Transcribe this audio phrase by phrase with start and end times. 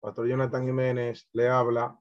[0.00, 1.98] Pastor Jonathan Jiménez le habla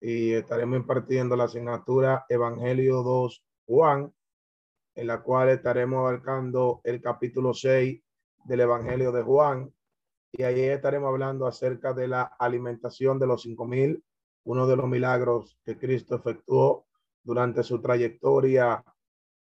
[0.00, 4.14] y estaremos impartiendo la asignatura Evangelio 2 Juan,
[4.94, 8.02] en la cual estaremos abarcando el capítulo 6
[8.44, 9.74] del Evangelio de Juan.
[10.32, 14.02] Y ahí estaremos hablando acerca de la alimentación de los cinco mil,
[14.44, 16.86] uno de los milagros que Cristo efectuó
[17.22, 18.82] durante su trayectoria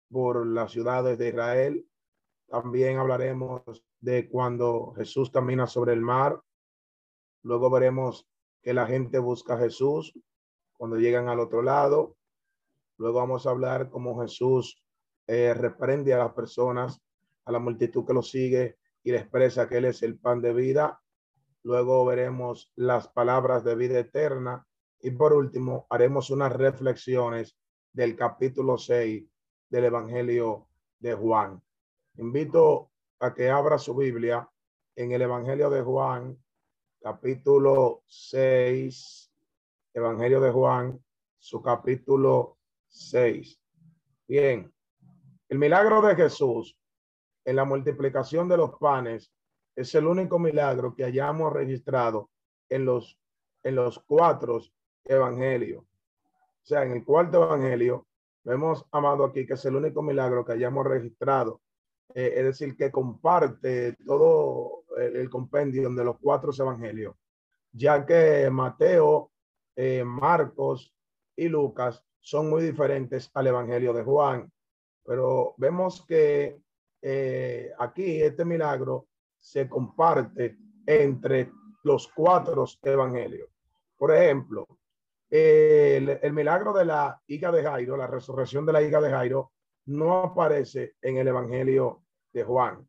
[0.09, 1.87] por las ciudades de Israel.
[2.47, 3.61] También hablaremos
[3.99, 6.41] de cuando Jesús camina sobre el mar
[7.43, 8.27] Luego veremos
[8.61, 10.13] que la gente busca a Jesús
[10.73, 12.15] cuando llegan al otro lado.
[12.97, 14.83] Luego vamos a hablar cómo Jesús
[15.27, 17.01] eh, reprende a las personas,
[17.45, 20.53] a la multitud que lo sigue y le expresa que Él es el pan de
[20.53, 21.01] vida.
[21.63, 24.65] Luego veremos las palabras de vida eterna.
[24.99, 27.57] Y por último, haremos unas reflexiones
[27.91, 29.23] del capítulo 6
[29.69, 30.67] del Evangelio
[30.99, 31.61] de Juan.
[32.17, 34.47] Invito a que abra su Biblia
[34.95, 36.37] en el Evangelio de Juan,
[37.01, 39.31] capítulo 6,
[39.93, 41.03] Evangelio de Juan,
[41.39, 43.59] su capítulo 6.
[44.27, 44.71] Bien,
[45.49, 46.77] el milagro de Jesús
[47.43, 49.33] en la multiplicación de los panes
[49.75, 52.29] es el único milagro que hayamos registrado
[52.69, 53.19] en los,
[53.63, 54.61] en los cuatro
[55.03, 55.83] evangelios.
[55.83, 58.05] O sea, en el cuarto evangelio
[58.43, 61.61] vemos, amado aquí, que es el único milagro que hayamos registrado.
[62.13, 67.15] Eh, es decir, que comparte todo el, compendio de los cuatro evangelios,
[67.71, 69.31] ya que Mateo,
[69.75, 70.93] eh, Marcos
[71.35, 74.51] y Lucas son muy diferentes al evangelio de Juan.
[75.03, 76.61] Pero vemos que
[77.01, 79.07] eh, aquí este milagro
[79.37, 81.51] se comparte entre
[81.83, 83.49] los cuatro evangelios.
[83.97, 84.67] Por ejemplo,
[85.29, 89.51] el, el, milagro de la hija de Jairo, la resurrección de la hija de Jairo,
[89.85, 92.87] no aparece en el evangelio de Juan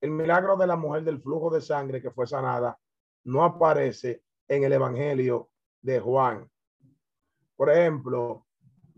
[0.00, 2.78] el milagro de la mujer del flujo de sangre que fue sanada
[3.24, 5.50] no aparece en el Evangelio
[5.82, 6.48] de Juan.
[7.56, 8.46] Por ejemplo,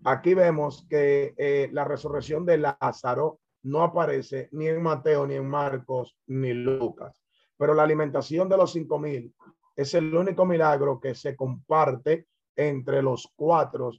[0.05, 5.49] aquí vemos que eh, la resurrección de Lázaro no aparece ni en Mateo, ni en
[5.49, 7.22] Marcos, ni Lucas.
[7.56, 9.34] Pero la alimentación de los cinco mil
[9.77, 13.91] es el único milagro que se comparte entre los cuatro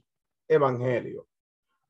[0.48, 1.26] evangelios.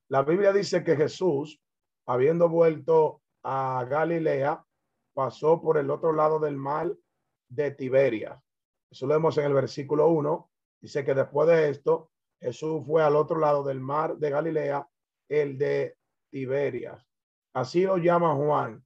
[0.08, 1.60] La Biblia dice que Jesús,
[2.06, 4.64] habiendo vuelto a Galilea,
[5.14, 6.92] pasó por el otro lado del mar
[7.48, 8.40] de Tiberias.
[8.90, 10.50] Eso lo vemos en el versículo 1.
[10.80, 14.88] Dice que después de esto, Jesús fue al otro lado del mar de Galilea,
[15.28, 15.96] el de
[16.30, 17.06] Tiberias.
[17.54, 18.84] Así lo llama Juan,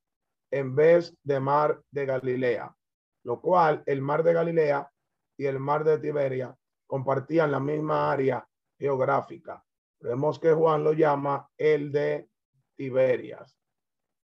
[0.50, 2.76] en vez de mar de Galilea,
[3.25, 4.91] lo cual el mar de Galilea
[5.38, 6.54] y el mar de Tiberias
[6.87, 8.47] compartían la misma área
[8.78, 9.64] geográfica.
[10.00, 12.28] Vemos que Juan lo llama el de
[12.76, 13.56] Tiberias.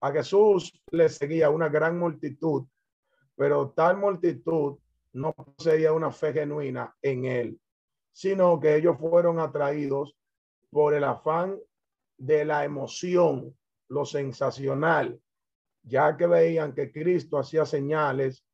[0.04, 2.66] A Jesús le seguía una gran multitud,
[3.34, 4.76] pero tal multitud
[5.14, 7.58] no poseía una fe genuina en él,
[8.12, 10.14] sino que ellos fueron atraídos
[10.68, 11.58] por el afán
[12.18, 13.56] de la emoción,
[13.88, 15.18] lo sensacional,
[15.82, 18.44] ya que veían que Cristo hacía señales,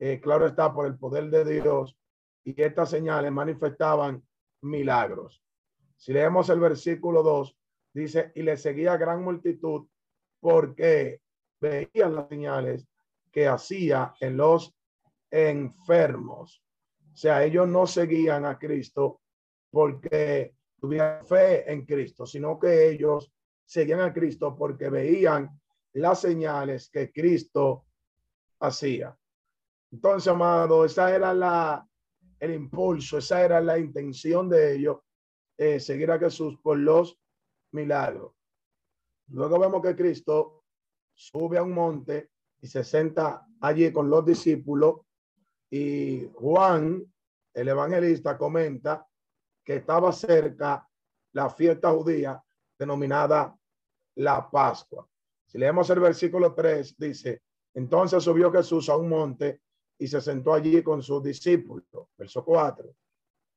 [0.00, 1.96] eh, claro está, por el poder de Dios,
[2.42, 4.20] y estas señales manifestaban
[4.62, 5.40] milagros.
[5.96, 7.56] Si leemos el versículo 2,
[7.94, 9.86] dice, y le seguía gran multitud
[10.40, 11.20] porque
[11.60, 12.88] veían las señales
[13.30, 14.74] que hacía en los
[15.30, 16.62] enfermos.
[17.12, 19.20] O sea, ellos no seguían a Cristo
[19.70, 23.32] porque tuvieran fe en Cristo, sino que ellos
[23.64, 25.60] seguían a Cristo porque veían
[25.92, 27.86] las señales que Cristo
[28.60, 29.16] hacía.
[29.92, 31.86] Entonces, amado, esa era la,
[32.38, 34.98] el impulso, esa era la intención de ellos,
[35.58, 37.18] eh, seguir a Jesús por los
[37.72, 38.39] milagros.
[39.30, 40.64] Luego vemos que Cristo
[41.14, 42.30] sube a un monte
[42.60, 45.00] y se senta allí con los discípulos
[45.70, 47.04] y Juan,
[47.54, 49.06] el evangelista, comenta
[49.64, 50.86] que estaba cerca
[51.32, 52.42] la fiesta judía
[52.76, 53.56] denominada
[54.16, 55.06] la Pascua.
[55.46, 57.42] Si leemos el versículo 3, dice,
[57.74, 59.62] entonces subió Jesús a un monte
[59.98, 61.84] y se sentó allí con sus discípulos.
[62.16, 62.92] Verso 4.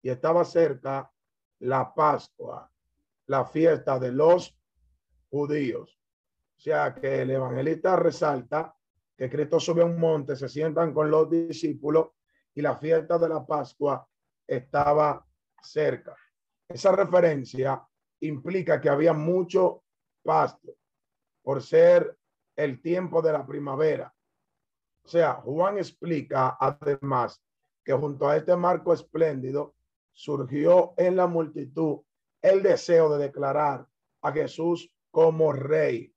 [0.04, 1.12] Y estaba cerca
[1.60, 2.70] la Pascua,
[3.28, 4.56] la fiesta de los
[5.34, 6.00] judíos.
[6.58, 8.76] O sea que el evangelista resalta
[9.18, 12.10] que Cristo sube a un monte, se sientan con los discípulos
[12.54, 14.08] y la fiesta de la Pascua
[14.46, 15.26] estaba
[15.60, 16.16] cerca.
[16.70, 17.84] Esa referencia
[18.20, 19.84] implica que había mucho
[20.22, 20.76] pasto
[21.42, 22.16] por ser
[22.56, 24.14] el tiempo de la primavera.
[25.04, 27.44] O sea, Juan explica además
[27.84, 29.74] que junto a este marco espléndido
[30.12, 32.02] surgió en la multitud
[32.40, 33.88] el deseo de declarar
[34.22, 36.12] a Jesús como rey.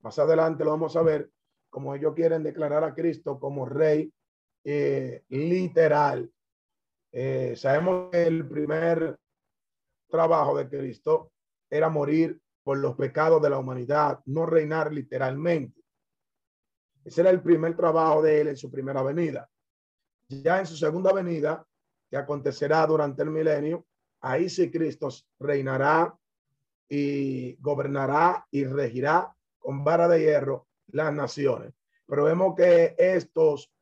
[0.00, 1.30] Más adelante lo vamos a ver,
[1.70, 4.12] como ellos quieren declarar a Cristo como rey
[4.64, 6.28] eh, literal.
[7.12, 9.16] Eh, sabemos que el primer
[10.08, 11.30] trabajo de Cristo
[11.70, 15.80] era morir por los pecados de la humanidad, no reinar literalmente.
[17.04, 19.48] Ese era el primer trabajo de él en su primera venida.
[20.28, 21.64] Ya en su segunda venida,
[22.10, 23.86] que acontecerá durante el milenio,
[24.20, 25.08] ahí sí Cristo
[25.38, 26.12] reinará
[26.90, 31.72] y gobernará y regirá con vara de hierro las naciones.
[32.04, 33.72] Pero vemos que estos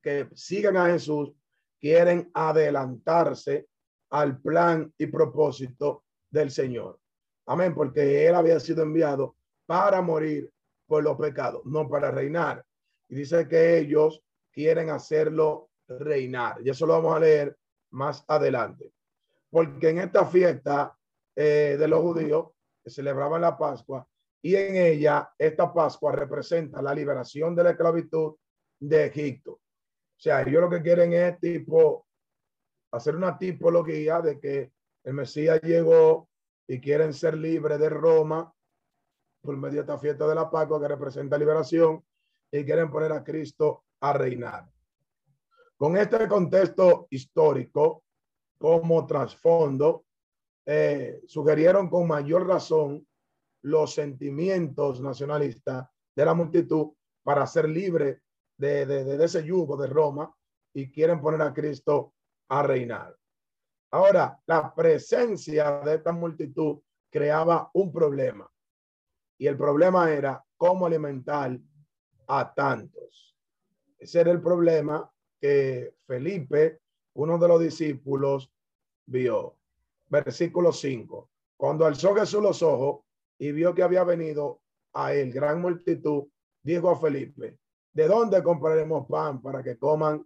[0.00, 1.34] que sigan a Jesús
[1.80, 3.66] quieren adelantarse
[4.10, 7.00] al plan y propósito del Señor.
[7.46, 9.36] Amén, porque él había sido enviado
[9.66, 10.48] para morir
[10.86, 12.64] por los pecados, no para reinar.
[13.08, 14.22] Y dice que ellos
[14.52, 16.58] quieren hacerlo reinar.
[16.64, 17.56] Y eso lo vamos a leer
[17.90, 18.92] más adelante.
[19.50, 20.96] Porque en esta fiesta
[21.36, 22.48] eh, de los judíos
[22.82, 24.06] que celebraban la Pascua
[24.44, 28.34] y en ella esta Pascua representa la liberación de la esclavitud
[28.78, 29.52] de Egipto.
[29.52, 29.60] O
[30.18, 32.06] sea, ellos lo que quieren es tipo
[32.92, 34.70] hacer una tipología de que
[35.02, 36.28] el Mesías llegó
[36.68, 38.52] y quieren ser libres de Roma
[39.40, 42.04] por medio de esta fiesta de la Pascua que representa liberación
[42.50, 44.68] y quieren poner a Cristo a reinar.
[45.78, 48.04] Con este contexto histórico
[48.58, 50.04] como trasfondo,
[50.66, 53.06] eh, sugirieron con mayor razón
[53.62, 58.22] los sentimientos nacionalistas de la multitud para ser libre
[58.56, 60.34] de, de, de ese yugo de Roma
[60.74, 62.14] y quieren poner a Cristo
[62.48, 63.16] a reinar.
[63.90, 66.80] Ahora, la presencia de esta multitud
[67.10, 68.50] creaba un problema
[69.38, 71.58] y el problema era cómo alimentar
[72.26, 73.36] a tantos.
[73.98, 76.80] Ese era el problema que Felipe,
[77.14, 78.50] uno de los discípulos,
[79.06, 79.56] vio.
[80.22, 81.30] Versículo 5.
[81.56, 83.04] Cuando alzó Jesús los ojos
[83.38, 84.60] y vio que había venido
[84.92, 86.28] a él gran multitud,
[86.62, 87.58] dijo a Felipe,
[87.92, 90.24] ¿de dónde compraremos pan para que coman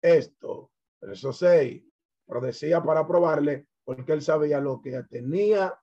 [0.00, 0.70] esto?
[1.00, 1.82] Verso 6
[2.30, 5.76] pero decía para probarle porque él sabía lo que tenía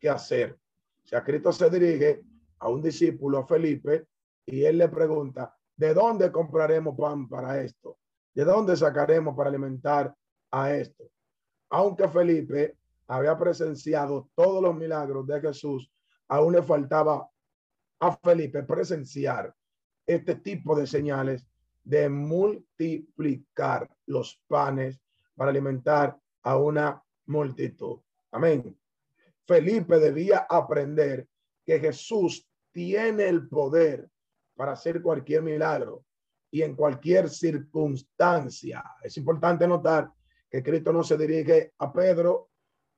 [0.00, 0.58] que hacer.
[1.04, 2.22] O sea, Cristo se dirige
[2.60, 4.06] a un discípulo, a Felipe,
[4.46, 7.98] y él le pregunta, ¿de dónde compraremos pan para esto?
[8.34, 10.14] ¿De dónde sacaremos para alimentar
[10.50, 11.10] a esto?
[11.72, 12.76] Aunque Felipe
[13.06, 15.90] había presenciado todos los milagros de Jesús,
[16.28, 17.26] aún le faltaba
[17.98, 19.54] a Felipe presenciar
[20.06, 21.48] este tipo de señales
[21.82, 25.00] de multiplicar los panes
[25.34, 28.00] para alimentar a una multitud.
[28.32, 28.78] Amén.
[29.46, 31.26] Felipe debía aprender
[31.64, 34.10] que Jesús tiene el poder
[34.54, 36.04] para hacer cualquier milagro
[36.50, 38.84] y en cualquier circunstancia.
[39.02, 40.12] Es importante notar
[40.52, 42.50] que Cristo no se dirige a Pedro,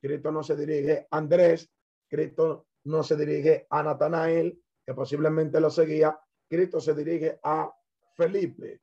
[0.03, 1.71] Cristo no se dirige a Andrés,
[2.09, 6.19] Cristo no se dirige a Natanael, que posiblemente lo seguía,
[6.49, 7.73] Cristo se dirige a
[8.17, 8.83] Felipe,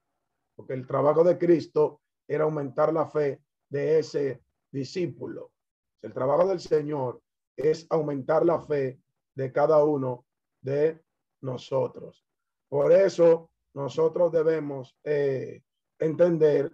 [0.56, 4.42] porque el trabajo de Cristo era aumentar la fe de ese
[4.72, 5.52] discípulo.
[6.02, 7.22] El trabajo del Señor
[7.58, 9.02] es aumentar la fe
[9.36, 10.26] de cada uno
[10.62, 10.98] de
[11.42, 12.26] nosotros.
[12.70, 15.62] Por eso nosotros debemos eh,
[16.00, 16.72] entender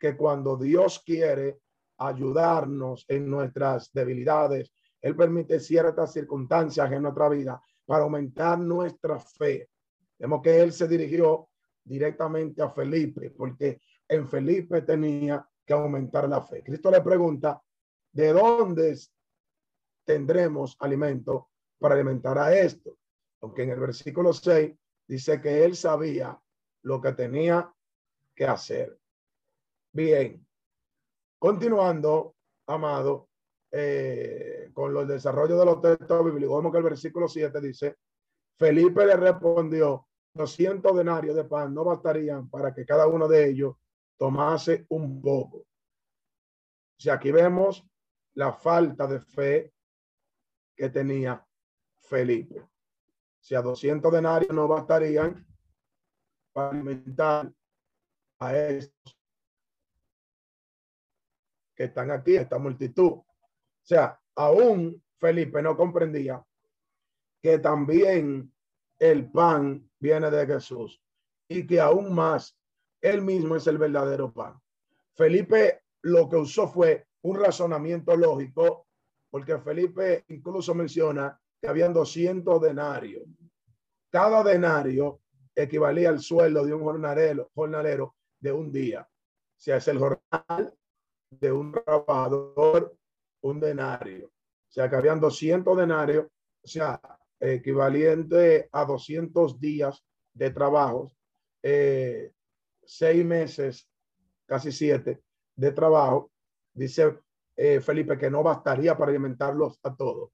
[0.00, 1.60] que cuando Dios quiere
[1.98, 9.68] ayudarnos en nuestras debilidades, Él permite ciertas circunstancias en nuestra vida para aumentar nuestra fe.
[10.18, 11.48] Vemos que Él se dirigió
[11.84, 16.62] directamente a Felipe, porque en Felipe tenía aumentar la fe.
[16.62, 17.62] Cristo le pregunta,
[18.12, 18.98] ¿de dónde
[20.04, 22.98] tendremos alimento para alimentar a esto?
[23.40, 24.72] Aunque en el versículo 6
[25.06, 26.38] dice que él sabía
[26.82, 27.72] lo que tenía
[28.34, 28.98] que hacer.
[29.92, 30.46] Bien,
[31.38, 33.28] continuando, amado,
[33.72, 37.96] eh, con los desarrollos de los textos bíblicos, vemos que el versículo 7 dice,
[38.56, 43.74] Felipe le respondió, 200 denarios de pan no bastarían para que cada uno de ellos
[44.16, 45.66] tomase un poco.
[46.96, 47.84] Si aquí vemos
[48.34, 49.72] la falta de fe
[50.76, 51.44] que tenía
[51.98, 52.64] Felipe.
[53.40, 55.44] Si a 200 denarios no bastarían
[56.52, 57.52] para alimentar
[58.38, 59.19] a estos
[61.80, 63.12] que están aquí, esta multitud.
[63.12, 63.24] O
[63.82, 66.44] sea, aún Felipe no comprendía
[67.40, 68.52] que también
[68.98, 71.00] el pan viene de Jesús
[71.48, 72.54] y que aún más
[73.00, 74.60] él mismo es el verdadero pan.
[75.14, 78.86] Felipe lo que usó fue un razonamiento lógico,
[79.30, 83.26] porque Felipe incluso menciona que habían 200 denarios.
[84.10, 85.22] Cada denario
[85.54, 89.00] equivalía al sueldo de un jornalero, jornalero de un día.
[89.00, 90.74] O sea, es el jornal
[91.30, 92.96] de un trabajador,
[93.42, 94.26] un denario.
[94.26, 96.26] O sea, que habían 200 denarios,
[96.62, 97.00] o sea,
[97.38, 101.12] equivalente a 200 días de trabajo,
[101.62, 102.32] eh,
[102.84, 103.88] seis meses,
[104.46, 105.22] casi siete,
[105.56, 106.30] de trabajo.
[106.72, 107.18] Dice
[107.56, 110.30] eh, Felipe que no bastaría para alimentarlos a todos.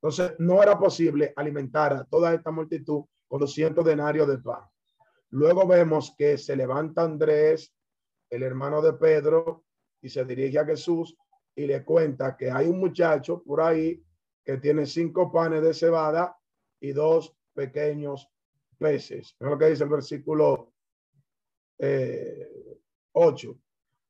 [0.00, 4.62] Entonces, no era posible alimentar a toda esta multitud con 200 denarios de pan.
[5.30, 7.74] Luego vemos que se levanta Andrés,
[8.30, 9.64] el hermano de Pedro,
[10.00, 11.16] y se dirige a Jesús
[11.54, 14.02] y le cuenta que hay un muchacho por ahí
[14.44, 16.36] que tiene cinco panes de cebada
[16.80, 18.28] y dos pequeños
[18.78, 19.36] peces.
[19.38, 20.72] Es lo que dice el versículo
[23.12, 23.50] 8.
[23.50, 23.56] Eh,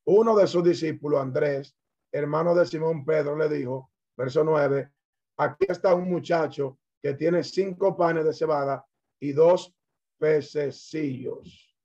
[0.05, 1.77] Uno de sus discípulos, Andrés,
[2.13, 4.91] hermano de Simón Pedro, le dijo, verso 9,
[5.39, 8.85] aquí está un muchacho que tiene cinco panes de cebada
[9.21, 9.75] y dos
[10.19, 11.77] pececillos.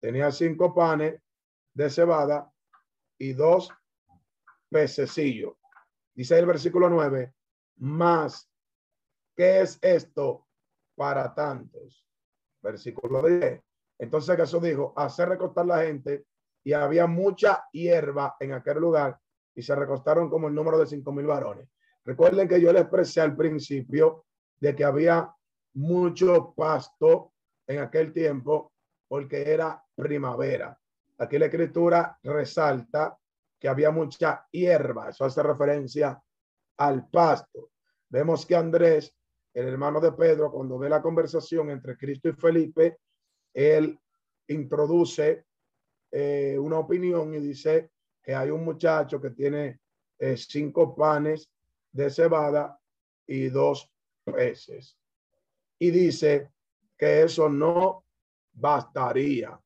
[0.00, 1.20] Tenía cinco panes
[1.74, 2.52] de cebada
[3.18, 3.70] y dos
[4.70, 5.54] pececillos.
[6.14, 7.32] Dice el versículo 9,
[7.76, 8.50] más,
[9.36, 10.46] ¿qué es esto
[10.96, 12.06] para tantos?
[12.62, 13.62] Versículo 10.
[13.98, 16.24] Entonces Jesús dijo, hacer recostar la gente
[16.64, 19.18] y había mucha hierba en aquel lugar
[19.54, 21.68] y se recostaron como el número de cinco mil varones.
[22.04, 24.26] Recuerden que yo les expresé al principio
[24.60, 25.32] de que había
[25.74, 27.32] mucho pasto
[27.66, 28.72] en aquel tiempo
[29.08, 30.78] porque era primavera.
[31.18, 33.18] Aquí la escritura resalta
[33.58, 35.10] que había mucha hierba.
[35.10, 36.20] Eso hace referencia
[36.76, 37.72] al pasto.
[38.08, 39.14] Vemos que Andrés,
[39.52, 42.98] el hermano de Pedro, cuando ve la conversación entre Cristo y Felipe,
[43.52, 43.98] él
[44.46, 45.44] introduce
[46.10, 47.90] eh, una opinión y dice
[48.22, 49.80] que hay un muchacho que tiene
[50.18, 51.50] eh, cinco panes
[51.92, 52.78] de cebada
[53.26, 53.90] y dos
[54.24, 54.96] peces.
[55.78, 56.52] Y dice
[56.96, 58.04] que eso no
[58.52, 59.58] bastaría,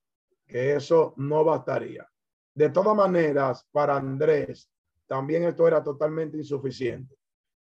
[0.47, 2.09] que eso no bastaría.
[2.55, 4.71] De todas maneras, para Andrés,
[5.07, 7.17] también esto era totalmente insuficiente.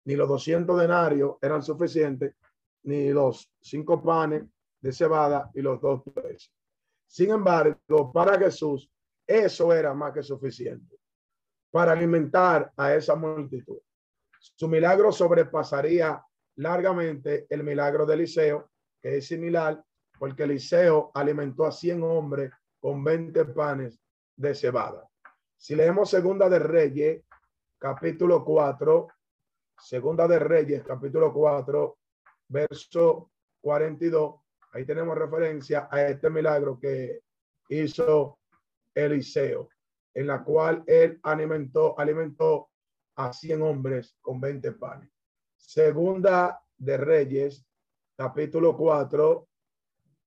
[0.04, 2.35] Ni los 200 denarios eran suficientes,
[2.85, 4.44] ni los cinco panes
[4.80, 6.50] de cebada y los dos peces.
[7.06, 8.90] Sin embargo, para Jesús,
[9.26, 10.99] eso era más que suficiente
[11.70, 13.78] para alimentar a esa multitud.
[14.38, 16.23] Su milagro sobrepasaría
[16.56, 18.70] largamente el milagro de Eliseo,
[19.00, 19.82] que es similar,
[20.18, 24.00] porque Eliseo alimentó a 100 hombres con 20 panes
[24.37, 25.08] de cebada.
[25.56, 27.25] Si leemos Segunda de Reyes,
[27.78, 29.08] capítulo 4,
[29.80, 31.99] Segunda de Reyes, capítulo 4,
[32.49, 33.30] verso
[33.61, 34.40] 42,
[34.73, 37.20] ahí tenemos referencia a este milagro que
[37.68, 38.38] hizo
[38.94, 39.68] Eliseo,
[40.14, 42.70] en la cual él alimentó, alimentó
[43.16, 45.11] a 100 hombres con 20 panes.
[45.56, 47.66] Segunda de Reyes,
[48.16, 49.49] capítulo 4,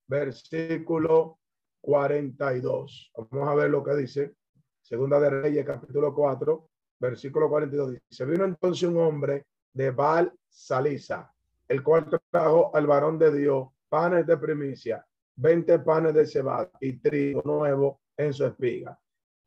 [0.08, 1.41] versículo
[1.82, 3.12] 42.
[3.30, 4.36] Vamos a ver lo que dice.
[4.82, 6.70] Segunda de Reyes, capítulo 4,
[7.00, 7.98] versículo 42.
[8.10, 11.34] Dice, vino entonces un hombre de Baal Salisa,
[11.68, 16.98] el cual trajo al varón de Dios panes de primicia, 20 panes de cebada y
[17.00, 18.98] trigo nuevo en su espiga.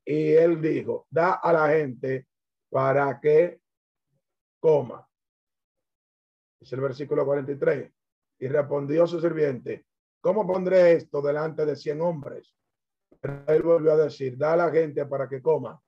[0.05, 2.27] Y él dijo, da a la gente
[2.71, 3.61] para que
[4.61, 5.07] coma.
[6.61, 7.91] Es el versículo 43.
[8.41, 9.87] Y respondió su sirviente,
[10.25, 12.51] ¿cómo pondré esto delante de cien hombres?
[13.21, 15.79] Pero él volvió a decir, da a la gente para que coma,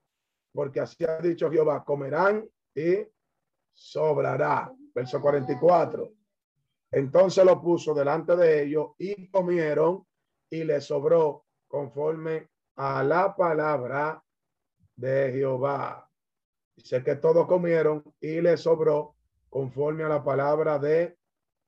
[0.53, 2.99] porque así ha dicho Jehová, comerán y
[3.73, 4.71] sobrará.
[4.95, 6.13] Verso 44.
[6.91, 10.07] Entonces lo puso delante de ellos y comieron
[10.51, 14.23] y le sobró conforme a la palabra
[14.97, 16.11] de Jehová.
[16.77, 19.17] Dice que todos comieron y le sobró
[19.49, 21.17] conforme a la palabra de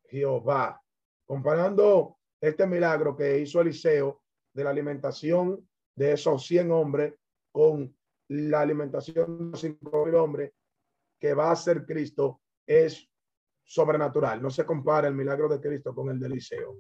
[0.05, 0.83] Jehová.
[1.25, 7.14] Comparando este milagro que hizo Eliseo de la alimentación de esos 100 hombres
[7.50, 7.95] con
[8.28, 10.52] la alimentación de cinco mil hombres
[11.18, 13.09] que va a ser Cristo es
[13.64, 14.40] sobrenatural.
[14.40, 16.76] No se compara el milagro de Cristo con el de Eliseo.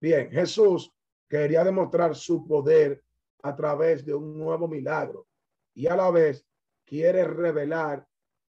[0.00, 0.92] Bien, Jesús
[1.28, 3.02] quería demostrar su poder
[3.42, 5.28] a través de un nuevo milagro
[5.74, 6.46] y a la vez
[6.84, 8.06] quiere revelar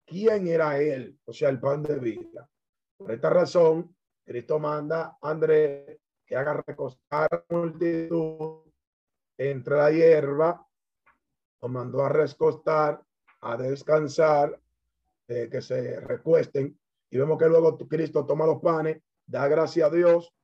[0.04, 2.48] quién era él, o sea, el pan de vida.
[2.96, 3.94] Por esta razón,
[4.24, 8.62] Cristo manda a Andrés que haga recostar multitud
[9.36, 10.66] entre la hierba,
[11.60, 13.02] lo mandó a recostar,
[13.40, 14.60] a descansar,
[15.28, 16.78] eh, que se recuesten.
[17.10, 20.34] Y vemos que luego Cristo toma los panes, da gracia a Dios,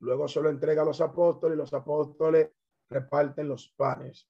[0.00, 2.50] luego se lo entrega a los apóstoles y los apóstoles
[2.88, 4.28] reparten los panes.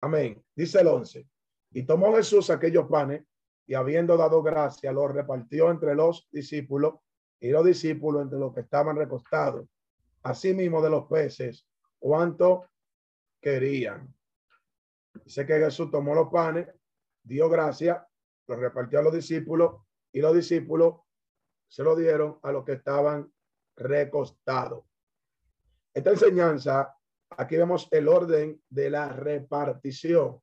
[0.00, 0.42] Amén.
[0.54, 1.26] Dice el 11.
[1.72, 3.24] Y tomó Jesús aquellos panes,
[3.66, 6.94] y habiendo dado gracia, lo repartió entre los discípulos
[7.40, 9.66] y los discípulos entre los que estaban recostados.
[10.24, 11.66] Asimismo de los peces,
[11.98, 12.68] cuanto
[13.40, 14.14] querían.
[15.24, 16.68] Dice que Jesús tomó los panes,
[17.22, 18.06] dio gracia,
[18.46, 21.00] los repartió a los discípulos y los discípulos
[21.68, 23.32] se lo dieron a los que estaban
[23.76, 24.84] recostados.
[25.92, 26.96] Esta enseñanza,
[27.30, 30.40] aquí vemos el orden de la repartición,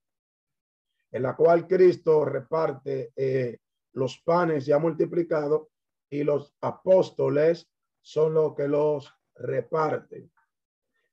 [1.11, 3.57] en la cual Cristo reparte eh,
[3.93, 5.67] los panes ya multiplicados
[6.09, 7.69] y los apóstoles
[8.01, 10.31] son los que los reparten.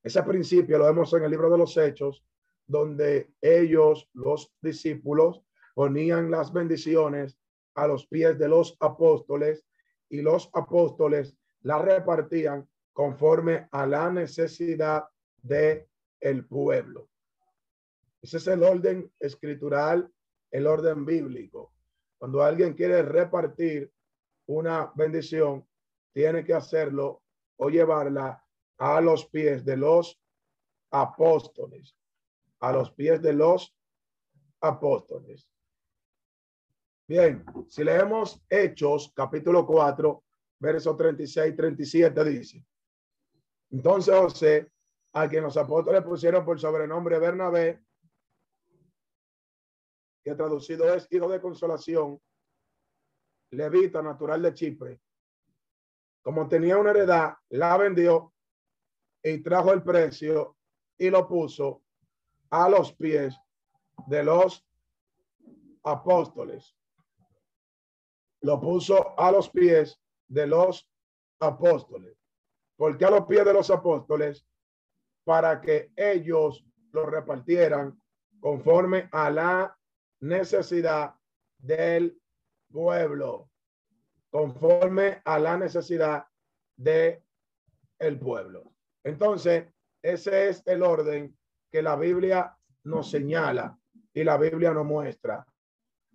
[0.02, 2.24] Ese principio lo vemos en el libro de los Hechos,
[2.66, 5.42] donde ellos, los discípulos,
[5.74, 7.38] ponían las bendiciones
[7.74, 9.64] a los pies de los apóstoles
[10.08, 15.04] y los apóstoles las repartían conforme a la necesidad
[15.42, 15.88] de
[16.20, 17.08] el pueblo.
[18.20, 20.10] Ese es el orden escritural,
[20.50, 21.72] el orden bíblico.
[22.18, 23.92] Cuando alguien quiere repartir
[24.46, 25.64] una bendición,
[26.12, 27.22] tiene que hacerlo
[27.58, 28.44] o llevarla
[28.78, 30.20] a los pies de los
[30.90, 31.98] apóstoles
[32.60, 33.74] a los pies de los
[34.60, 35.48] apóstoles.
[37.06, 40.24] Bien, si leemos Hechos capítulo 4,
[40.60, 42.66] verso 36, 37 dice,
[43.70, 44.70] entonces José,
[45.12, 47.82] a quien los apóstoles pusieron por sobrenombre Bernabé,
[50.22, 52.20] que traducido es hijo de consolación,
[53.50, 55.00] levita natural de Chipre,
[56.22, 58.32] como tenía una heredad, la vendió
[59.22, 60.56] y trajo el precio
[60.98, 61.82] y lo puso
[62.50, 63.36] a los pies
[64.06, 64.66] de los
[65.82, 66.76] apóstoles.
[68.40, 70.88] Lo puso a los pies de los
[71.40, 72.16] apóstoles.
[72.76, 74.46] porque a los pies de los apóstoles?
[75.24, 78.00] Para que ellos lo repartieran
[78.40, 79.78] conforme a la
[80.20, 81.14] necesidad
[81.58, 82.20] del
[82.70, 83.50] pueblo.
[84.30, 86.24] Conforme a la necesidad
[86.76, 87.22] de
[87.98, 88.72] el pueblo.
[89.02, 89.66] Entonces,
[90.02, 91.36] ese es el orden
[91.70, 93.78] que la Biblia nos señala
[94.12, 95.46] y la Biblia nos muestra.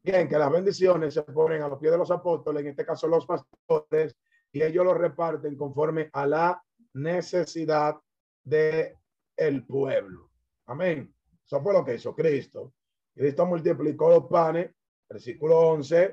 [0.02, 3.08] Bien, que las bendiciones se ponen a los pies de los apóstoles, en este caso
[3.08, 4.16] los pastores,
[4.52, 7.96] y ellos lo reparten conforme a la necesidad
[8.44, 8.98] de
[9.36, 10.30] el pueblo.
[10.66, 11.14] Amén.
[11.46, 12.74] Eso fue lo que hizo Cristo.
[13.14, 14.72] Cristo multiplicó los panes,
[15.10, 16.12] versículo 11,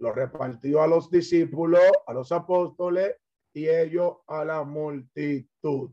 [0.00, 3.16] lo repartió a los discípulos, a los apóstoles
[3.52, 5.90] y ellos a la multitud.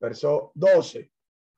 [0.00, 1.12] Verso 12.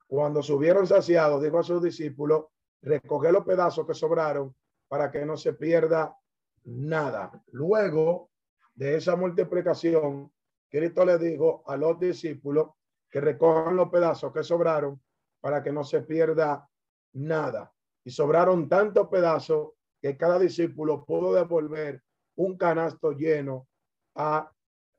[0.07, 2.47] Cuando subieron saciados, dijo a sus discípulos,
[2.83, 4.55] recoge los pedazos que sobraron
[4.89, 6.17] para que no se pierda
[6.65, 7.43] nada.
[7.53, 8.31] Luego
[8.75, 10.33] de esa multiplicación,
[10.69, 12.71] Cristo le dijo a los discípulos
[13.09, 15.01] que recojan los pedazos que sobraron
[15.41, 16.69] para que no se pierda
[17.13, 17.73] nada.
[18.05, 22.03] Y sobraron tantos pedazos que cada discípulo pudo devolver
[22.37, 23.69] un canasto lleno
[24.15, 24.51] a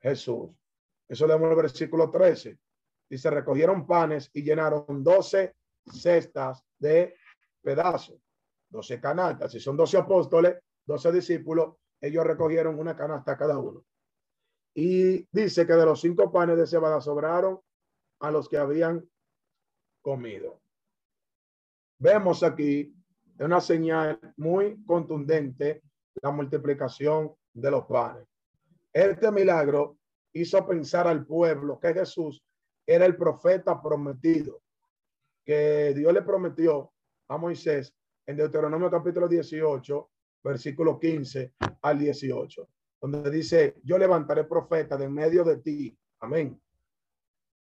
[0.01, 0.49] Jesús.
[1.07, 2.57] Eso leemos el versículo 13
[3.09, 7.15] y se recogieron panes y llenaron doce cestas de
[7.61, 8.19] pedazos,
[8.69, 9.51] doce canastas.
[9.51, 13.83] Si son doce apóstoles, doce discípulos, ellos recogieron una canasta cada uno.
[14.75, 17.59] Y dice que de los cinco panes de cebada sobraron
[18.19, 19.09] a los que habían
[20.01, 20.61] comido.
[21.97, 22.95] Vemos aquí
[23.45, 25.81] una señal muy contundente
[26.21, 28.27] la multiplicación de los panes.
[28.91, 29.97] Este milagro
[30.33, 32.43] hizo pensar al pueblo que Jesús
[32.85, 34.61] era el profeta prometido
[35.49, 36.93] que Dios le prometió
[37.27, 37.91] a Moisés
[38.27, 40.09] en Deuteronomio capítulo 18,
[40.43, 42.69] versículo 15 al 18,
[43.01, 46.61] donde dice, yo levantaré profeta de medio de ti, amén,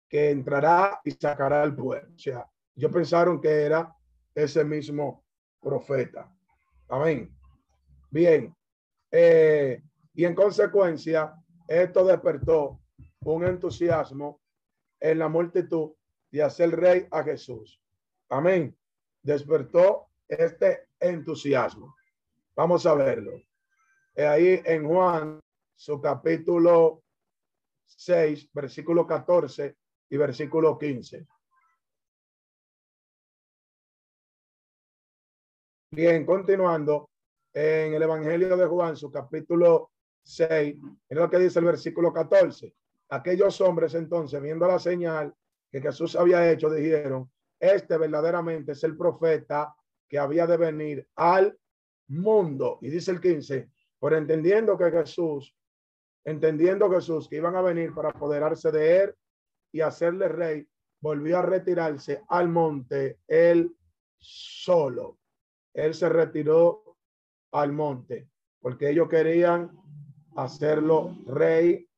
[0.08, 2.14] que entrará y sacará al pueblo.
[2.14, 3.92] O sea, yo pensaron que era
[4.36, 5.26] ese mismo
[5.62, 6.30] profeta.
[6.90, 7.34] Amén.
[8.10, 8.54] Bien.
[9.12, 9.82] Eh,
[10.14, 11.34] y en consecuencia,
[11.68, 12.82] esto despertó
[13.22, 14.42] un entusiasmo
[15.00, 15.92] en la multitud
[16.32, 17.82] de hacer rey a Jesús.
[18.30, 18.76] Amén.
[19.22, 21.96] Despertó este entusiasmo.
[22.56, 23.32] Vamos a verlo.
[24.16, 25.40] Ahí en Juan,
[25.76, 27.04] su capítulo
[27.86, 29.76] 6, versículo 14
[30.10, 31.26] y versículo 15.
[35.94, 37.10] Bien, continuando
[37.54, 39.92] en el Evangelio de Juan, su capítulo
[40.24, 40.78] 6,
[41.10, 42.74] es lo que dice el versículo 14.
[43.10, 45.36] Aquellos hombres entonces, viendo la señal
[45.70, 49.76] que Jesús había hecho, dijeron, este verdaderamente es el profeta
[50.08, 51.60] que había de venir al
[52.08, 52.80] mundo.
[52.82, 55.54] Y dice el 15, por entendiendo que Jesús,
[56.24, 59.16] entendiendo Jesús que iban a venir para apoderarse de él
[59.74, 60.66] y hacerle rey,
[61.02, 63.76] volvió a retirarse al monte él
[64.18, 65.18] solo.
[65.74, 66.98] Él se retiró
[67.52, 68.28] al monte.
[68.62, 69.72] porque ellos querían
[70.36, 71.90] hacerlo rey,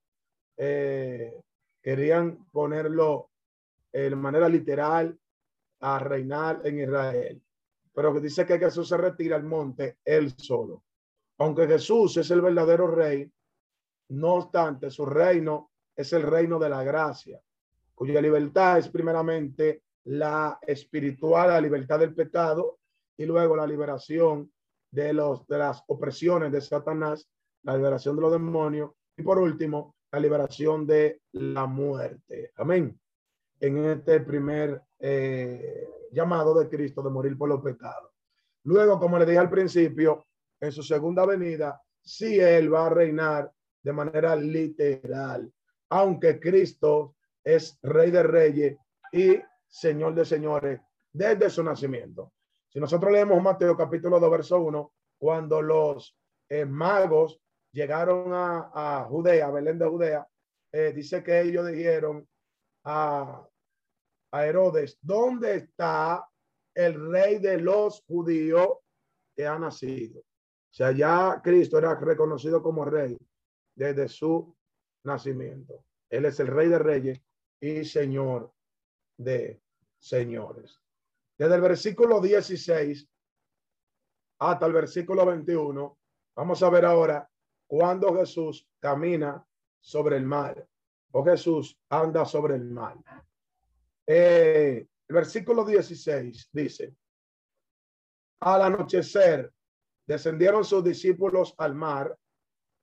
[0.56, 1.42] eh,
[1.82, 3.32] querían ponerlo
[3.92, 5.20] de manera literal
[5.82, 7.44] a reinar en Israel.
[7.94, 10.84] Pero que dice que Jesús se retira al monte él solo.
[11.40, 13.30] Aunque Jesús es el verdadero rey,
[14.10, 17.42] no obstante, su reino es el reino de la gracia,
[17.94, 22.80] cuya libertad es primeramente la espiritual, la libertad del pecado
[23.18, 24.52] y luego la liberación
[24.92, 27.28] de, los, de las opresiones de Satanás,
[27.64, 32.52] la liberación de los demonios y por último, la liberación de la muerte.
[32.56, 33.00] Amén.
[33.60, 38.12] En este primer eh, llamado de Cristo de morir por los pecados.
[38.66, 40.26] Luego, como le dije al principio,
[40.60, 45.52] en su segunda venida, sí Él va a reinar de manera literal,
[45.90, 48.78] aunque Cristo es Rey de Reyes
[49.12, 50.80] y Señor de Señores
[51.12, 52.32] desde su nacimiento.
[52.74, 56.18] Si nosotros leemos Mateo capítulo 2, verso 1, cuando los
[56.50, 57.40] eh, magos
[57.72, 60.28] llegaron a, Judea, a Belén de Judea,
[60.72, 62.28] eh, dice que ellos dijeron
[62.86, 63.48] a,
[64.32, 66.28] a Herodes, ¿dónde está
[66.74, 68.80] el rey de los judíos
[69.36, 70.22] que ha nacido?
[70.22, 73.16] O sea, ya Cristo era reconocido como rey
[73.76, 74.56] desde su
[75.06, 75.86] nacimiento.
[76.10, 77.22] Él es el rey de reyes
[77.62, 78.52] y señor
[79.16, 79.62] de
[80.00, 80.83] señores.
[81.38, 83.10] Desde el versículo 16
[84.40, 85.98] hasta el versículo 21,
[86.36, 87.30] vamos a ver ahora
[87.66, 89.46] cuando Jesús camina
[89.80, 90.68] sobre el mar
[91.12, 92.98] o Jesús anda sobre el mar.
[94.06, 96.96] Eh, el versículo 16 dice,
[98.42, 99.52] al anochecer
[100.06, 102.18] descendieron sus discípulos al mar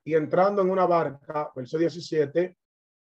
[0.04, 2.56] y entrando en una barca, verso 17,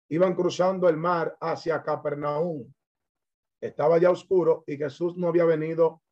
[0.09, 2.73] iban cruzando el mar hacia Capernaum.
[3.61, 6.03] Estaba ya oscuro y Jesús no había venido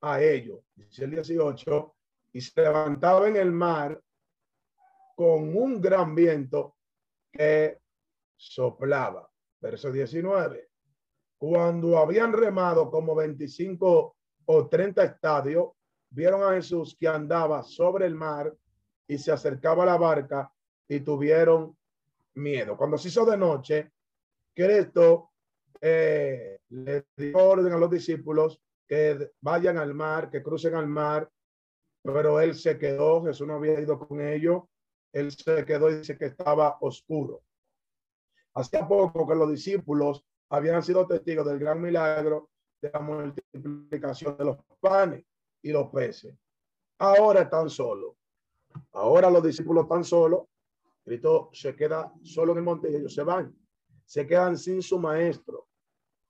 [0.00, 0.64] a ello.
[0.74, 1.94] Dice el 18,
[2.32, 4.00] y se levantaba en el mar
[5.16, 6.76] con un gran viento
[7.30, 7.78] que
[8.36, 9.30] soplaba.
[9.60, 10.68] Verso 19.
[11.38, 15.70] Cuando habían remado como 25 o 30 estadios,
[16.10, 18.54] vieron a Jesús que andaba sobre el mar
[19.06, 20.52] y se acercaba a la barca
[20.88, 21.76] y tuvieron
[22.34, 22.76] miedo.
[22.76, 23.92] Cuando se hizo de noche,
[24.54, 25.33] Cristo
[25.80, 31.30] eh, le dio orden a los discípulos que vayan al mar, que crucen al mar,
[32.02, 34.64] pero él se quedó, Jesús no había ido con ellos,
[35.12, 37.42] él se quedó y dice que estaba oscuro.
[38.54, 44.44] Hacía poco que los discípulos habían sido testigos del gran milagro de la multiplicación de
[44.44, 45.24] los panes
[45.62, 46.36] y los peces.
[46.98, 48.14] Ahora están solos.
[48.92, 50.42] Ahora los discípulos están solos.
[51.04, 53.54] Cristo se queda solo en el monte y ellos se van.
[54.04, 55.68] Se quedan sin su maestro.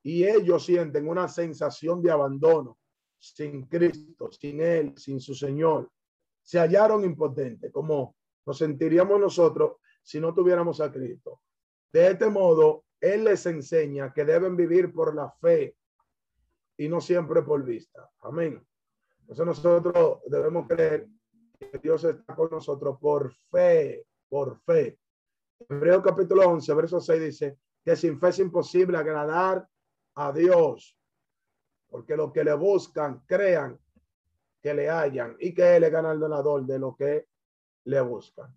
[0.02, 2.78] Y ellos sienten una sensación de abandono
[3.18, 5.90] sin Cristo, sin Él, sin su Señor.
[6.42, 11.40] Se hallaron impotentes, como nos sentiríamos nosotros si no tuviéramos a Cristo.
[11.90, 15.76] De este modo, Él les enseña que deben vivir por la fe
[16.76, 18.10] y no siempre por vista.
[18.20, 18.62] Amén.
[19.20, 21.08] Entonces nosotros debemos creer
[21.82, 24.98] Dios está con nosotros por fe, por fe.
[25.68, 29.66] Hebreo capítulo 11, verso 6 dice que sin fe es imposible agradar
[30.16, 30.98] a Dios,
[31.88, 33.78] porque los que le buscan crean
[34.60, 37.28] que le hallan y que Él es donador de lo que
[37.84, 38.56] le buscan.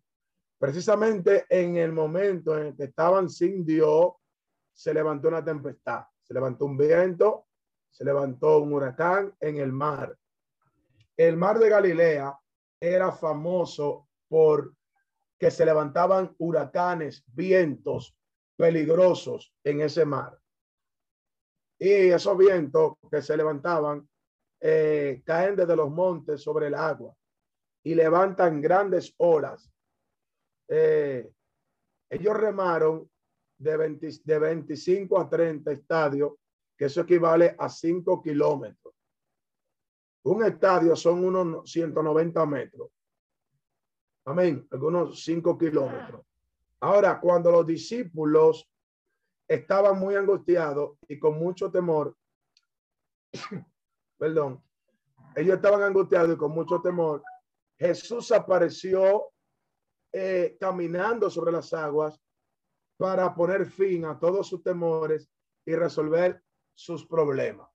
[0.57, 4.13] Precisamente en el momento en que estaban sin Dios,
[4.73, 7.47] se levantó una tempestad, se levantó un viento,
[7.89, 10.15] se levantó un huracán en el mar.
[11.15, 12.37] El mar de Galilea
[12.79, 14.73] era famoso por
[15.37, 18.15] que se levantaban huracanes, vientos
[18.57, 20.37] peligrosos en ese mar.
[21.79, 24.07] Y esos vientos que se levantaban
[24.59, 27.15] eh, caen desde los montes sobre el agua
[27.83, 29.71] y levantan grandes olas.
[30.67, 31.31] Eh,
[32.09, 33.09] ellos remaron
[33.57, 36.33] de, de 25 a 30 estadios,
[36.75, 38.93] que eso equivale a 5 kilómetros.
[40.23, 42.89] Un estadio son unos 190 metros.
[44.27, 44.67] Amén.
[44.71, 46.21] Algunos 5 kilómetros.
[46.81, 48.69] Ahora, cuando los discípulos
[49.47, 52.13] estaban muy angustiados y con mucho temor,
[54.17, 54.61] perdón,
[55.33, 57.23] ellos estaban angustiados y con mucho temor,
[57.79, 59.31] Jesús apareció
[60.11, 62.21] eh, caminando sobre las aguas
[62.97, 65.31] para poner fin a todos sus temores
[65.65, 67.69] y resolver sus problemas.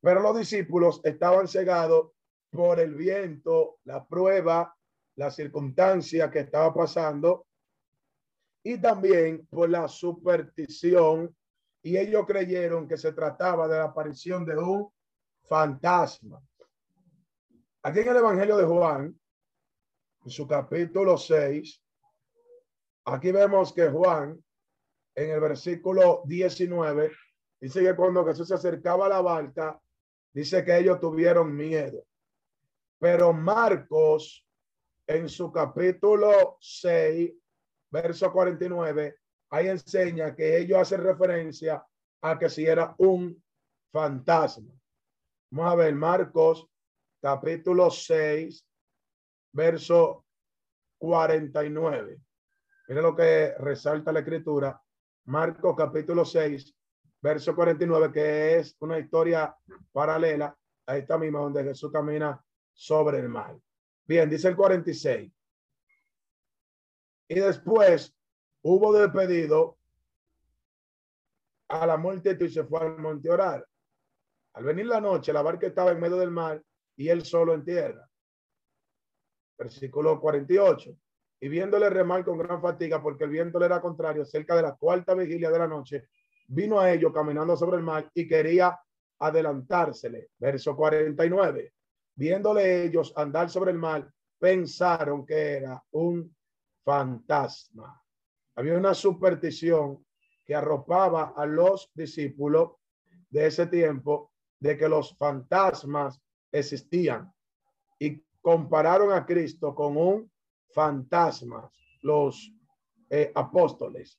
[0.00, 2.12] Pero los discípulos estaban cegados
[2.52, 4.75] por el viento, la prueba,
[5.16, 7.46] la circunstancia que estaba pasando
[8.62, 11.34] y también por la superstición.
[11.82, 14.90] Y ellos creyeron que se trataba de la aparición de un
[15.44, 16.40] fantasma.
[17.82, 19.20] Aquí en el Evangelio de Juan,
[20.24, 21.80] en su capítulo 6,
[23.04, 24.42] aquí vemos que Juan,
[25.14, 27.12] en el versículo 19,
[27.60, 29.80] dice que cuando Jesús se acercaba a la barca,
[30.32, 32.04] dice que ellos tuvieron miedo.
[32.98, 34.45] Pero Marcos,
[35.06, 37.32] en su capítulo 6,
[37.90, 39.18] verso 49,
[39.50, 41.84] ahí enseña que ellos hacen referencia
[42.22, 43.42] a que si era un
[43.92, 44.72] fantasma.
[45.50, 46.68] Vamos a ver Marcos
[47.20, 48.66] capítulo 6,
[49.52, 50.24] verso
[50.98, 52.20] 49.
[52.88, 54.80] Mire lo que resalta la escritura.
[55.26, 56.74] Marcos capítulo 6,
[57.20, 59.56] verso 49, que es una historia
[59.92, 62.40] paralela a esta misma donde Jesús camina
[62.72, 63.56] sobre el mar.
[64.06, 65.32] Bien, dice el 46.
[67.28, 68.14] Y después
[68.62, 69.78] hubo despedido
[71.68, 73.66] a la multitud y se fue al monte orar.
[74.54, 76.62] Al venir la noche, la barca estaba en medio del mar
[76.96, 78.08] y él solo en tierra.
[79.58, 80.96] Versículo 48.
[81.40, 84.76] Y viéndole remar con gran fatiga porque el viento le era contrario, cerca de la
[84.76, 86.08] cuarta vigilia de la noche,
[86.48, 88.78] vino a ellos caminando sobre el mar y quería
[89.18, 90.30] adelantársele.
[90.38, 91.72] Verso 49.
[92.16, 96.34] Viéndole ellos andar sobre el mar, pensaron que era un
[96.82, 98.02] fantasma.
[98.54, 100.04] Había una superstición
[100.44, 102.72] que arropaba a los discípulos
[103.28, 107.30] de ese tiempo de que los fantasmas existían
[107.98, 110.30] y compararon a Cristo con un
[110.70, 111.70] fantasma,
[112.02, 112.50] los
[113.10, 114.18] eh, apóstoles.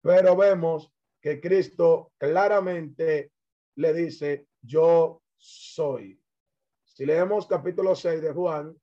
[0.00, 3.32] Pero vemos que Cristo claramente
[3.76, 6.21] le dice, yo soy.
[7.02, 8.80] Si leemos capítulo 6 de Juan,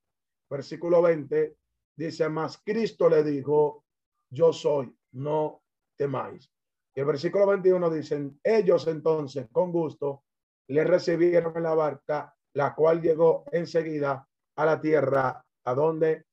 [0.49, 1.55] versículo 20,
[1.95, 3.85] dice, más Cristo le dijo,
[4.29, 5.63] yo soy, no
[5.95, 6.51] temáis.
[6.93, 10.25] Y el versículo 21 dicen, ellos entonces con gusto
[10.67, 14.27] le recibieron en la barca, la cual llegó enseguida
[14.57, 16.25] a la tierra a donde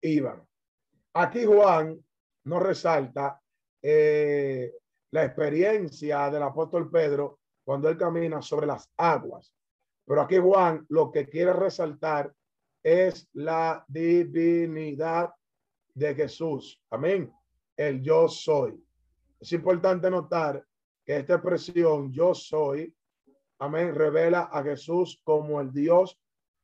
[0.00, 0.46] iban.
[1.14, 2.00] Aquí Juan
[2.44, 3.42] nos resalta
[3.82, 4.72] eh,
[5.10, 9.52] la experiencia del apóstol Pedro cuando él camina sobre las aguas.
[10.06, 12.32] Pero aquí Juan lo que quiere resaltar
[12.82, 15.30] es la divinidad
[15.94, 16.80] de Jesús.
[16.90, 17.32] Amén.
[17.76, 18.82] El yo soy.
[19.40, 20.64] Es importante notar
[21.04, 22.94] que esta expresión yo soy
[23.62, 26.18] amén, revela a Jesús como el Dios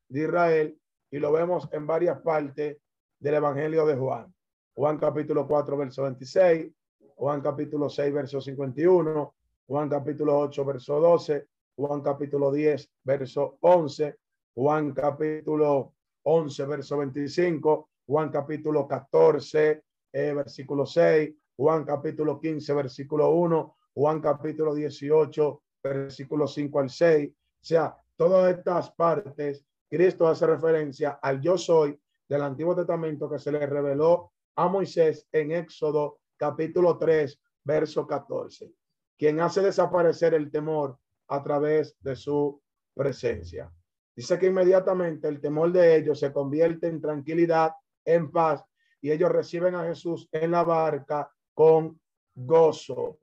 [0.08, 0.78] de Israel
[1.12, 2.76] y lo vemos en varias partes
[3.20, 4.34] del Evangelio de Juan.
[4.74, 6.72] Juan capítulo 4, verso 26,
[7.14, 9.34] Juan capítulo 6, verso 51,
[9.68, 11.46] Juan capítulo 8, verso 12,
[11.78, 14.16] Juan capítulo 10, verso 11,
[14.56, 23.30] Juan capítulo 11, verso 25, Juan capítulo 14, eh, versículo 6, Juan capítulo 15, versículo
[23.30, 27.30] 1, Juan capítulo 18, versículo 5 al 6.
[27.30, 31.96] O sea, todas estas partes, Cristo hace referencia al yo soy
[32.28, 38.68] del Antiguo Testamento que se le reveló a Moisés en Éxodo capítulo 3, verso 14,
[39.16, 42.60] quien hace desaparecer el temor a través de su
[42.94, 43.72] presencia.
[44.14, 47.72] Dice que inmediatamente el temor de ellos se convierte en tranquilidad,
[48.04, 48.64] en paz,
[49.00, 52.00] y ellos reciben a Jesús en la barca con
[52.34, 53.18] gozo,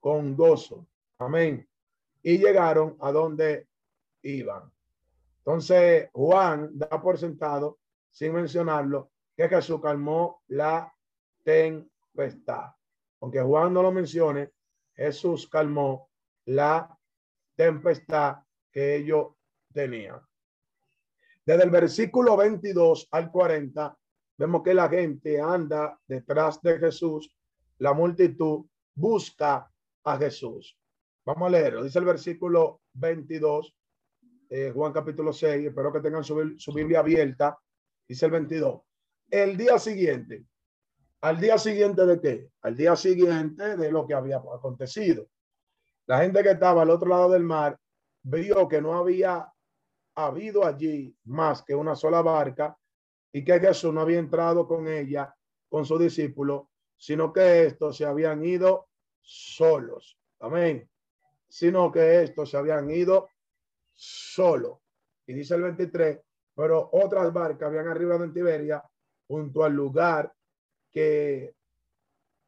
[0.00, 0.86] con gozo.
[1.18, 1.68] Amén
[2.22, 3.68] y llegaron a donde
[4.22, 4.70] iban.
[5.38, 7.78] Entonces, Juan da por sentado,
[8.10, 10.92] sin mencionarlo, que Jesús calmó la
[11.42, 12.70] tempestad.
[13.20, 14.52] Aunque Juan no lo mencione,
[14.94, 16.10] Jesús calmó
[16.44, 16.96] la
[17.62, 18.38] tempestad
[18.72, 19.34] que ellos
[19.72, 20.20] tenían.
[21.46, 23.96] Desde el versículo 22 al 40,
[24.36, 27.32] vemos que la gente anda detrás de Jesús,
[27.78, 29.70] la multitud busca
[30.04, 30.76] a Jesús.
[31.24, 31.84] Vamos a leerlo.
[31.84, 33.74] Dice el versículo 22,
[34.50, 35.68] eh, Juan capítulo 6.
[35.68, 37.56] Espero que tengan su, su Biblia abierta.
[38.08, 38.80] Dice el 22.
[39.30, 40.44] El día siguiente.
[41.20, 42.50] ¿Al día siguiente de qué?
[42.62, 45.28] Al día siguiente de lo que había acontecido.
[46.06, 47.78] La gente que estaba al otro lado del mar
[48.22, 49.52] vio que no había
[50.14, 52.76] habido allí más que una sola barca
[53.32, 55.34] y que Jesús no había entrado con ella,
[55.68, 58.88] con su discípulo, sino que estos se habían ido
[59.20, 60.18] solos.
[60.40, 60.88] Amén
[61.52, 63.28] sino que estos se habían ido
[63.92, 64.80] solo.
[65.26, 66.18] Y dice el 23,
[66.54, 68.82] pero otras barcas habían arribado en Tiberia
[69.28, 70.32] junto al lugar
[70.90, 71.54] que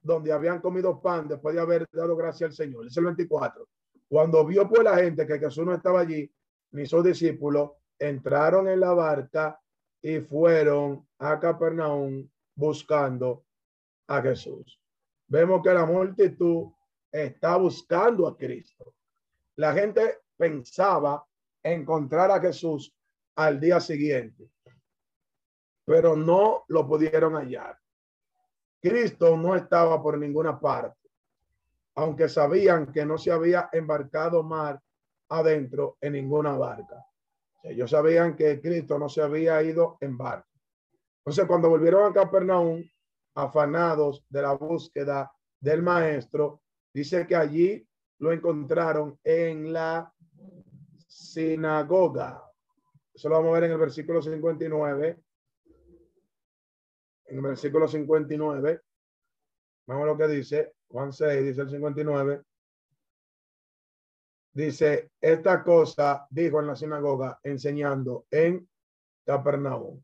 [0.04, 2.84] donde habían comido pan después de haber dado gracia al Señor.
[2.84, 3.66] Dice el 24.
[4.08, 6.30] Cuando vio pues la gente que Jesús no estaba allí,
[6.70, 9.58] ni sus discípulos, entraron en la barca
[10.00, 13.44] y fueron a Capernaum buscando
[14.06, 14.80] a Jesús.
[15.26, 16.68] Vemos que la multitud
[17.10, 18.94] está buscando a Cristo
[19.56, 21.24] la gente pensaba
[21.62, 22.94] encontrar a Jesús
[23.36, 24.50] al día siguiente.
[25.86, 27.78] pero no lo pudieron hallar.
[28.84, 31.08] Cristo no estaba por ninguna parte,
[31.94, 34.78] aunque sabían que no se había embarcado mar
[35.30, 37.02] adentro en ninguna barca.
[37.62, 40.50] Ellos sabían que Cristo no se había ido en barco.
[41.20, 42.84] Entonces, cuando volvieron a Capernaum,
[43.36, 46.60] afanados de la búsqueda del maestro,
[46.92, 50.12] dice que allí lo encontraron en la
[51.08, 52.44] sinagoga.
[53.14, 55.23] Eso lo vamos a ver en el versículo 59.
[57.34, 58.80] En el versículo 59.
[59.88, 60.74] Vamos a lo que dice.
[60.86, 62.42] Juan 6, dice el 59.
[64.52, 68.68] Dice, esta cosa dijo en la sinagoga enseñando en
[69.26, 70.00] Capernaum.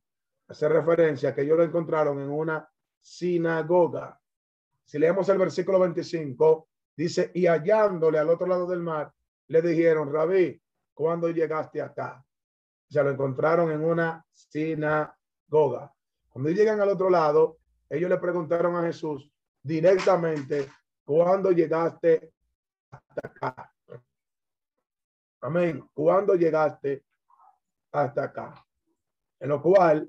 [0.49, 4.21] Hace referencia que ellos lo encontraron en una sinagoga.
[4.85, 9.13] Si leemos el versículo 25, dice, y hallándole al otro lado del mar,
[9.47, 10.61] le dijeron, Rabí,
[10.93, 12.25] ¿cuándo llegaste acá?
[12.89, 15.95] Se lo encontraron en una sinagoga.
[16.31, 19.31] Cuando llegan al otro lado, ellos le preguntaron a Jesús
[19.63, 20.69] directamente,
[21.05, 22.33] ¿cuándo llegaste
[22.91, 23.75] hasta acá?
[25.41, 25.85] Amén.
[25.93, 27.05] ¿Cuándo llegaste
[27.93, 28.67] hasta acá?
[29.41, 30.09] En lo cual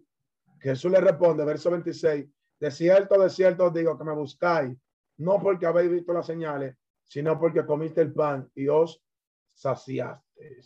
[0.60, 2.30] Jesús le responde, verso 26,
[2.60, 4.78] de cierto, de cierto os digo que me buscáis,
[5.18, 9.04] no porque habéis visto las señales, sino porque comiste el pan y os
[9.48, 10.60] saciaste.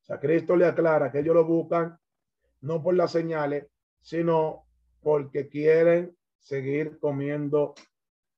[0.00, 1.98] O sea, Cristo le aclara que ellos lo buscan
[2.60, 3.66] no por las señales,
[4.00, 4.65] sino
[5.00, 7.74] porque quieren seguir comiendo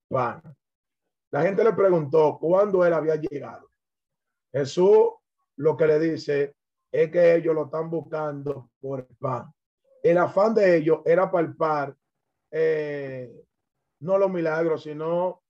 [0.08, 0.42] pan.
[1.30, 3.70] La gente le preguntó cuándo él había llegado.
[4.52, 5.10] Jesús
[5.56, 6.54] lo que le dice
[6.90, 9.52] es que ellos lo están buscando por el pan.
[10.02, 11.94] El afán de ellos era palpar
[12.50, 13.44] eh,
[14.00, 15.42] no los milagros, sino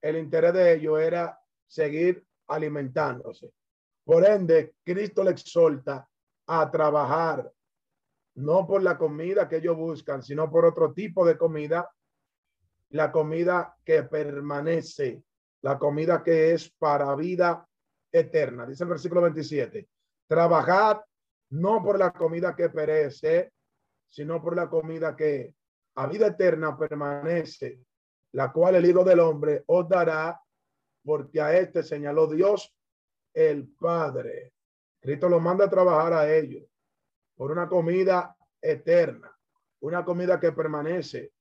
[0.00, 3.52] el interés de ellos era seguir alimentándose.
[4.04, 6.08] Por ende, Cristo le exhorta
[6.46, 7.52] a trabajar,
[8.40, 11.90] no por la comida que ellos buscan, sino por otro tipo de comida,
[12.90, 15.22] la comida que permanece,
[15.62, 17.66] la comida que es para vida
[18.10, 18.66] eterna.
[18.66, 19.88] Dice el versículo 27.
[20.26, 21.00] Trabajad
[21.50, 23.52] no por la comida que perece,
[24.08, 25.54] sino por la comida que
[25.96, 27.80] a vida eterna permanece,
[28.32, 30.40] la cual el Hijo del Hombre os dará,
[31.04, 32.74] porque a este señaló Dios
[33.34, 34.52] el Padre.
[35.00, 36.69] Cristo lo manda a trabajar a ellos
[37.40, 39.34] por una comida eterna,
[39.80, 41.32] una comida que permanece,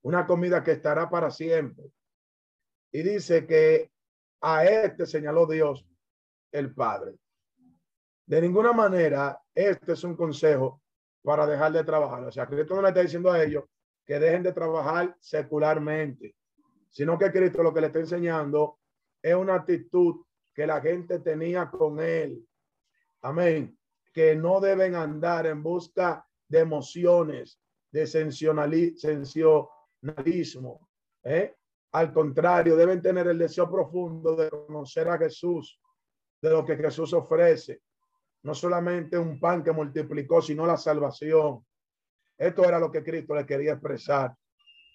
[0.00, 1.84] una comida que estará para siempre.
[2.90, 3.90] Y dice que
[4.40, 5.86] a este señaló Dios
[6.50, 7.18] el Padre.
[8.24, 10.80] De ninguna manera, este es un consejo
[11.22, 12.24] para dejar de trabajar.
[12.24, 13.64] O sea, Cristo no le está diciendo a ellos
[14.02, 16.36] que dejen de trabajar secularmente,
[16.88, 18.78] sino que Cristo lo que le está enseñando
[19.20, 22.48] es una actitud que la gente tenía con él.
[23.20, 23.76] Amén.
[24.14, 30.88] Que no deben andar en busca de emociones, de sensacionalismo.
[31.22, 31.54] ¿eh?
[31.92, 35.78] Al contrario, deben tener el deseo profundo de conocer a Jesús,
[36.40, 37.82] de lo que Jesús ofrece.
[38.42, 41.64] No solamente un pan que multiplicó, sino la salvación.
[42.36, 44.34] Esto era lo que Cristo le quería expresar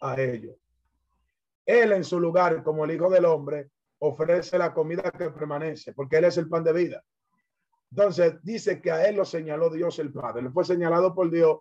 [0.01, 0.55] a ellos.
[1.65, 6.17] Él en su lugar, como el Hijo del Hombre, ofrece la comida que permanece, porque
[6.17, 7.03] Él es el pan de vida.
[7.91, 10.43] Entonces dice que a Él lo señaló Dios el Padre.
[10.43, 11.59] Le fue señalado por Dios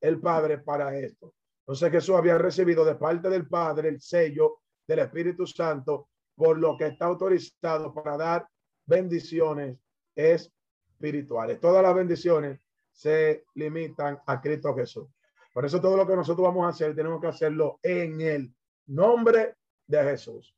[0.00, 1.34] el Padre para esto.
[1.60, 6.76] Entonces Jesús había recibido de parte del Padre el sello del Espíritu Santo, por lo
[6.76, 8.48] que está autorizado para dar
[8.86, 9.78] bendiciones
[10.14, 11.60] espirituales.
[11.60, 12.60] Todas las bendiciones
[12.92, 15.08] se limitan a Cristo Jesús.
[15.52, 18.54] Por eso todo lo que nosotros vamos a hacer, tenemos que hacerlo en el
[18.86, 19.56] nombre
[19.86, 20.54] de Jesús.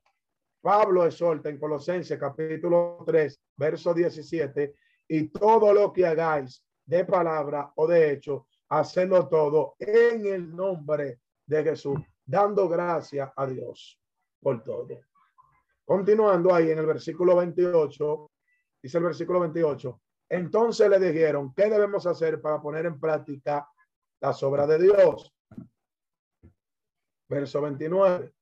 [0.60, 4.74] Pablo exhorta en Colosenses capítulo 3, verso 17,
[5.08, 11.20] y todo lo que hagáis de palabra o de hecho, hacerlo todo en el nombre
[11.46, 14.00] de Jesús, dando gracias a Dios
[14.40, 14.88] por todo.
[15.84, 18.30] Continuando ahí en el versículo 28,
[18.82, 23.68] dice el versículo 28, entonces le dijeron, ¿qué debemos hacer para poner en práctica
[24.20, 25.32] las obras de Dios?
[27.28, 28.32] Verso 29.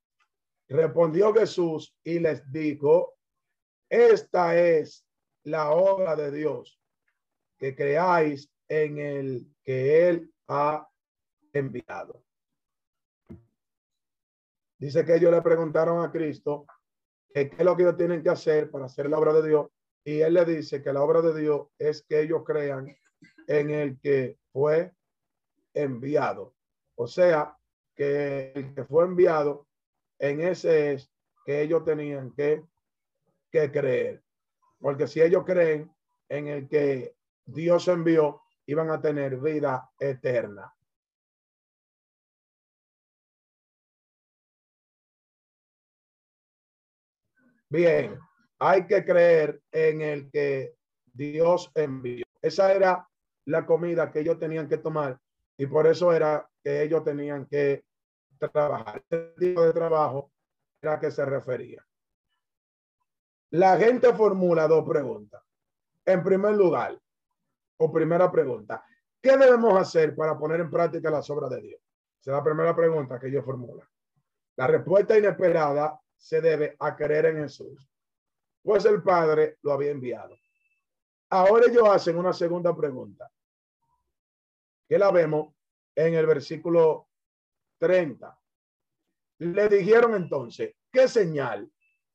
[0.68, 3.14] Respondió Jesús y les dijo,
[3.90, 5.06] esta es
[5.44, 6.80] la obra de Dios,
[7.58, 10.88] que creáis en el que Él ha
[11.52, 12.24] enviado.
[14.78, 16.66] Dice que ellos le preguntaron a Cristo
[17.32, 19.68] qué es lo que ellos tienen que hacer para hacer la obra de Dios.
[20.04, 22.94] Y él le dice que la obra de Dios es que ellos crean
[23.46, 24.92] en el que fue
[25.72, 26.54] enviado.
[26.96, 27.56] O sea,
[27.94, 29.66] que el que fue enviado,
[30.18, 31.10] en ese es
[31.46, 32.62] que ellos tenían que,
[33.50, 34.23] que creer
[34.84, 35.90] porque si ellos creen
[36.28, 37.16] en el que
[37.46, 40.76] Dios envió, iban a tener vida eterna.
[47.70, 48.18] Bien,
[48.58, 50.76] hay que creer en el que
[51.06, 52.26] Dios envió.
[52.42, 53.08] Esa era
[53.46, 55.18] la comida que ellos tenían que tomar
[55.56, 57.86] y por eso era que ellos tenían que
[58.38, 58.98] trabajar.
[58.98, 60.30] Este tipo de trabajo
[60.82, 61.82] era que se refería.
[63.54, 65.40] La gente formula dos preguntas.
[66.04, 67.00] En primer lugar,
[67.76, 68.84] o primera pregunta,
[69.22, 71.80] ¿qué debemos hacer para poner en práctica las obras de Dios?
[72.20, 73.86] Es la primera pregunta que ellos formulan.
[74.56, 77.88] La respuesta inesperada se debe a creer en Jesús,
[78.60, 80.36] pues el Padre lo había enviado.
[81.30, 83.30] Ahora ellos hacen una segunda pregunta,
[84.88, 85.54] que la vemos
[85.94, 87.06] en el versículo
[87.78, 88.36] 30.
[89.38, 91.70] Le dijeron entonces, ¿qué señal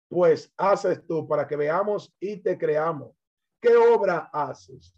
[0.10, 3.16] pues haces tú para que veamos y te creamos?
[3.62, 4.96] ¿Qué obra haces?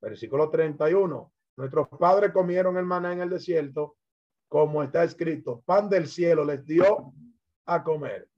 [0.00, 1.32] Versículo 31.
[1.56, 3.96] Nuestros padres comieron el maná en el desierto,
[4.48, 7.12] como está escrito, pan del cielo les dio
[7.66, 8.28] a comer.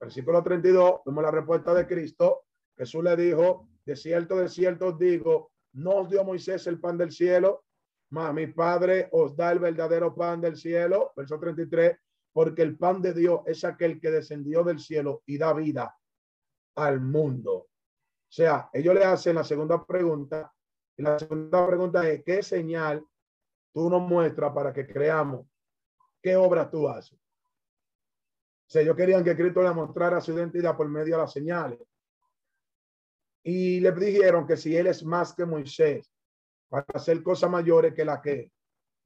[0.00, 2.44] Versículo 32, vemos la respuesta de Cristo.
[2.76, 6.98] Jesús le dijo, de cierto, de cierto os digo, no os dio Moisés el pan
[6.98, 7.64] del cielo,
[8.10, 11.12] mas mi Padre os da el verdadero pan del cielo.
[11.16, 11.96] Verso 33,
[12.36, 15.96] porque el pan de Dios es aquel que descendió del cielo y da vida
[16.74, 17.54] al mundo.
[17.54, 17.68] O
[18.28, 20.52] sea, ellos le hacen la segunda pregunta.
[20.98, 23.02] Y la segunda pregunta es, ¿qué señal
[23.72, 25.46] tú nos muestras para que creamos?
[26.22, 27.18] ¿Qué obra tú haces?
[27.18, 31.80] O sea, ellos querían que Cristo le mostrara su identidad por medio de las señales.
[33.44, 36.12] Y le dijeron que si él es más que Moisés,
[36.68, 38.52] para hacer cosas mayores que la que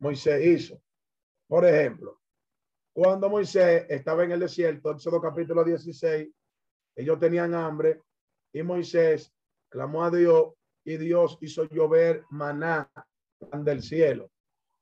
[0.00, 0.82] Moisés hizo.
[1.46, 2.20] Por ejemplo,
[3.00, 6.28] cuando Moisés estaba en el desierto, Éxodo capítulo 16,
[6.96, 8.02] ellos tenían hambre
[8.52, 9.32] y Moisés
[9.70, 10.52] clamó a Dios
[10.84, 12.92] y Dios hizo llover maná
[13.52, 14.30] del cielo.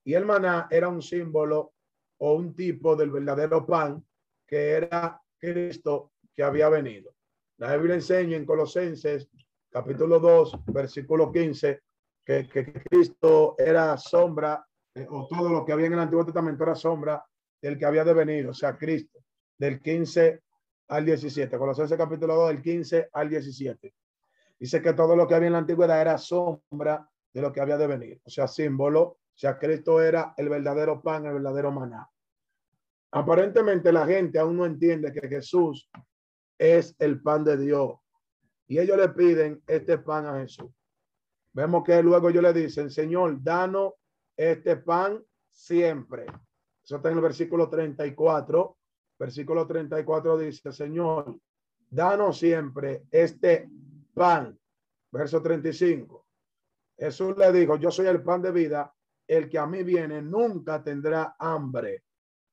[0.02, 1.74] Y el maná era un símbolo
[2.18, 4.04] o un tipo del verdadero pan
[4.44, 7.14] que era Cristo que había venido.
[7.58, 9.28] La Biblia enseña en Colosenses
[9.70, 11.82] capítulo 2, versículo 15,
[12.24, 16.64] que, que Cristo era sombra, eh, o todo lo que había en el Antiguo Testamento
[16.64, 17.24] era sombra
[17.60, 19.18] del que había de venir, o sea, Cristo,
[19.58, 20.42] del 15
[20.88, 21.58] al 17.
[21.58, 23.94] Colosenses capítulo 2, del 15 al 17.
[24.58, 27.76] Dice que todo lo que había en la antigüedad era sombra de lo que había
[27.76, 32.08] de venir, o sea, símbolo, o sea, Cristo era el verdadero pan, el verdadero maná.
[33.12, 35.88] Aparentemente la gente aún no entiende que Jesús
[36.58, 37.92] es el pan de Dios
[38.66, 40.70] y ellos le piden este pan a Jesús.
[41.52, 43.94] Vemos que luego ellos le dicen, Señor, danos
[44.36, 46.26] este pan siempre.
[46.88, 48.78] Eso está en el versículo 34.
[49.18, 51.38] Versículo 34 dice, Señor,
[51.90, 53.68] danos siempre este
[54.14, 54.58] pan.
[55.12, 56.24] Verso 35.
[56.96, 58.90] Jesús le dijo, yo soy el pan de vida,
[59.26, 62.04] el que a mí viene nunca tendrá hambre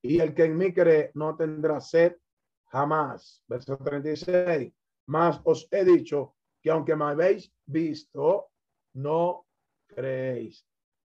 [0.02, 2.18] y el que en mí cree no tendrá sed
[2.66, 3.42] jamás.
[3.48, 4.74] Verso 36.
[5.06, 8.48] Más os he dicho que aunque me habéis visto,
[8.96, 9.46] no
[9.88, 10.68] creéis.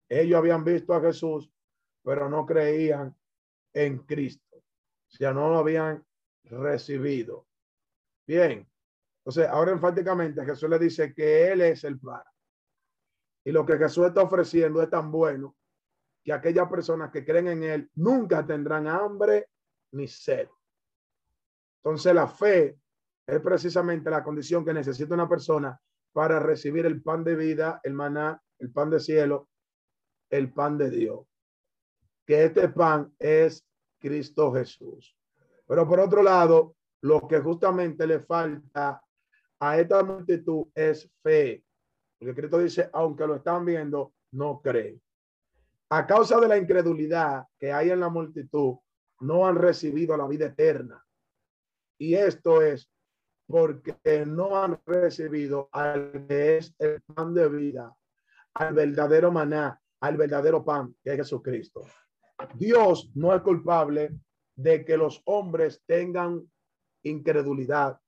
[0.09, 1.49] Ellos habían visto a Jesús,
[2.03, 3.17] pero no creían
[3.73, 4.57] en Cristo.
[4.57, 6.05] O no lo habían
[6.45, 7.47] recibido.
[8.27, 8.69] Bien.
[9.19, 12.29] Entonces, ahora enfáticamente Jesús le dice que Él es el Padre.
[13.45, 15.57] Y lo que Jesús está ofreciendo es tan bueno
[16.25, 19.49] que aquellas personas que creen en Él nunca tendrán hambre
[19.93, 20.49] ni sed.
[21.85, 22.79] Entonces, la fe
[23.27, 25.81] es precisamente la condición que necesita una persona
[26.13, 29.49] para recibir el pan de vida, el maná, el pan de cielo,
[30.31, 31.32] el pan de Dios.
[32.27, 33.67] Que este pan es
[33.99, 35.17] Cristo Jesús.
[35.67, 39.03] Pero por otro lado, lo que justamente le falta
[39.61, 41.65] a esta multitud es fe.
[42.19, 45.01] Porque Cristo dice, aunque lo están viendo, no creen.
[45.91, 48.77] A causa de la incredulidad que hay en la multitud,
[49.21, 51.05] no han recibido la vida eterna.
[51.99, 52.91] Y esto es
[53.47, 57.95] porque no han recibido al que es el pan de vida,
[58.55, 61.83] al verdadero maná, al verdadero pan, que es Jesucristo.
[62.55, 64.11] Dios no es culpable
[64.57, 66.43] de que los hombres tengan
[67.03, 67.99] incredulidad,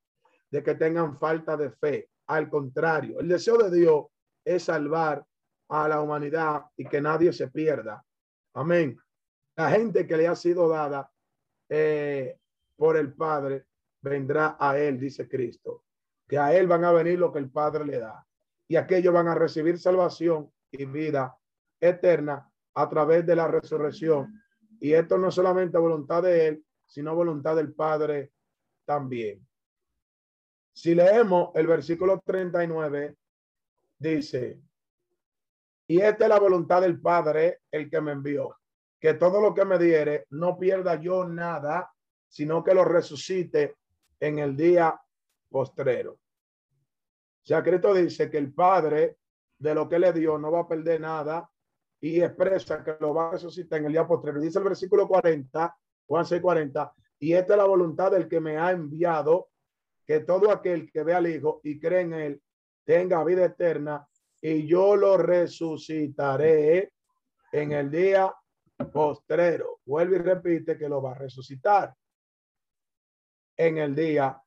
[0.51, 2.11] de que tengan falta de fe.
[2.27, 4.07] Al contrario, el deseo de Dios
[4.45, 5.25] es salvar
[5.69, 8.05] a la humanidad y que nadie se pierda.
[8.55, 8.99] Amén.
[9.57, 11.11] La gente que le ha sido dada
[11.69, 12.37] eh,
[12.77, 13.67] por el Padre
[14.03, 15.85] vendrá a él, dice Cristo,
[16.29, 18.27] que a él van a venir lo que el Padre le da.
[18.69, 21.37] Y aquellos van a recibir salvación y vida
[21.81, 24.43] eterna a través de la resurrección.
[24.81, 28.33] Y esto no solamente voluntad de él, sino voluntad del Padre
[28.85, 29.47] también.
[30.73, 33.17] Si leemos el versículo 39,
[33.99, 34.61] dice,
[35.87, 38.57] y esta es la voluntad del Padre, el que me envió,
[38.99, 41.93] que todo lo que me diere no pierda yo nada,
[42.27, 43.77] sino que lo resucite
[44.19, 45.01] en el día
[45.49, 46.13] postrero.
[46.13, 49.19] O sea, Cristo dice que el Padre
[49.59, 51.49] de lo que le dio no va a perder nada
[52.05, 54.39] y expresa que lo va a resucitar en el día postrero.
[54.39, 55.75] Dice el versículo 40,
[56.07, 59.49] Juan 6, 40, y esta es la voluntad del que me ha enviado,
[60.05, 62.43] que todo aquel que ve al Hijo y cree en él
[62.85, 64.07] tenga vida eterna
[64.43, 66.93] y yo lo resucitaré
[67.51, 68.31] en el día
[68.93, 69.81] postrero.
[69.87, 71.95] Vuelve y repite que lo va a resucitar
[73.57, 74.39] en el día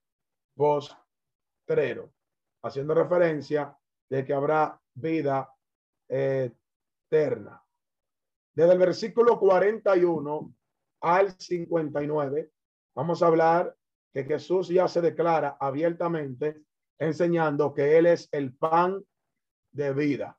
[0.56, 2.14] postrero,
[2.62, 3.76] haciendo referencia
[4.08, 5.52] de que habrá vida.
[7.10, 10.54] Desde el versículo 41
[11.02, 12.52] al 59,
[12.96, 13.76] vamos a hablar
[14.14, 16.64] que Jesús ya se declara abiertamente
[16.98, 19.04] enseñando que Él es el pan
[19.72, 20.38] de vida.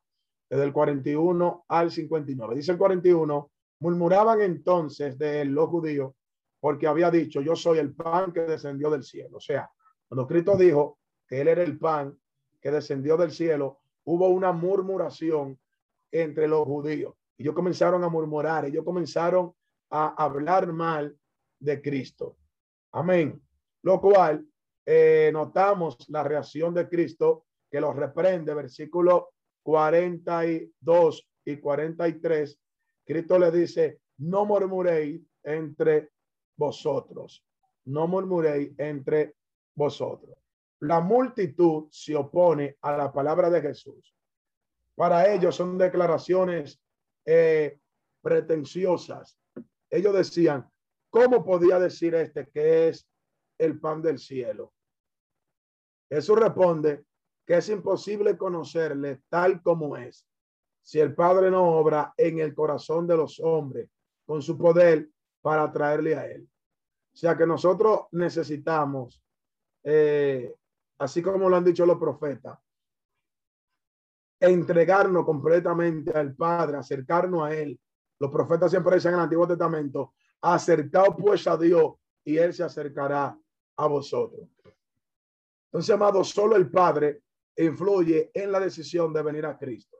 [0.50, 2.56] Desde el 41 al 59.
[2.56, 3.50] Dice el 41,
[3.80, 6.14] murmuraban entonces de él los judíos
[6.60, 9.36] porque había dicho, yo soy el pan que descendió del cielo.
[9.36, 9.70] O sea,
[10.08, 12.18] cuando Cristo dijo que él era el pan
[12.60, 15.58] que descendió del cielo, hubo una murmuración
[16.10, 17.14] entre los judíos.
[17.36, 19.52] Ellos comenzaron a murmurar, ellos comenzaron
[19.90, 21.16] a hablar mal
[21.60, 22.36] de Cristo.
[22.92, 23.40] Amén.
[23.82, 24.44] Lo cual
[24.84, 29.30] eh, notamos la reacción de Cristo que los reprende, versículo
[29.62, 32.58] 42 y 43.
[33.04, 36.10] Cristo le dice, no murmuréis entre
[36.56, 37.44] vosotros,
[37.84, 39.34] no murmuréis entre
[39.74, 40.36] vosotros.
[40.80, 44.14] La multitud se opone a la palabra de Jesús.
[44.98, 46.82] Para ellos son declaraciones
[47.24, 47.78] eh,
[48.20, 49.38] pretenciosas.
[49.88, 50.68] Ellos decían,
[51.08, 53.08] ¿cómo podía decir este que es
[53.58, 54.72] el pan del cielo?
[56.10, 57.04] Jesús responde
[57.46, 60.26] que es imposible conocerle tal como es
[60.82, 63.88] si el Padre no obra en el corazón de los hombres
[64.26, 65.08] con su poder
[65.40, 66.48] para traerle a Él.
[67.14, 69.22] O sea que nosotros necesitamos,
[69.84, 70.56] eh,
[70.98, 72.58] así como lo han dicho los profetas,
[74.40, 77.78] entregarnos completamente al Padre, acercarnos a Él.
[78.18, 82.64] Los profetas siempre dicen en el Antiguo Testamento, acercaos pues a Dios y Él se
[82.64, 83.36] acercará
[83.76, 84.48] a vosotros.
[85.66, 87.22] Entonces, amado, solo el Padre
[87.56, 89.98] influye en la decisión de venir a Cristo.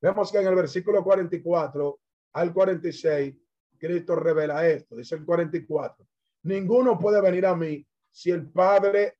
[0.00, 2.00] Vemos que en el versículo 44
[2.32, 3.34] al 46,
[3.78, 4.96] Cristo revela esto.
[4.96, 6.06] Dice el 44,
[6.44, 9.18] ninguno puede venir a mí si el Padre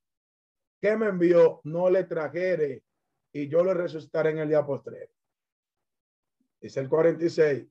[0.81, 2.82] que me envió no le trajere
[3.33, 5.11] y yo le resucitaré en el día postrero.
[6.61, 7.67] Dice el 46,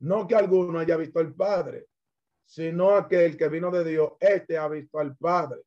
[0.00, 1.86] no que alguno haya visto al Padre,
[2.44, 5.62] sino aquel que vino de Dios, este ha visto al Padre.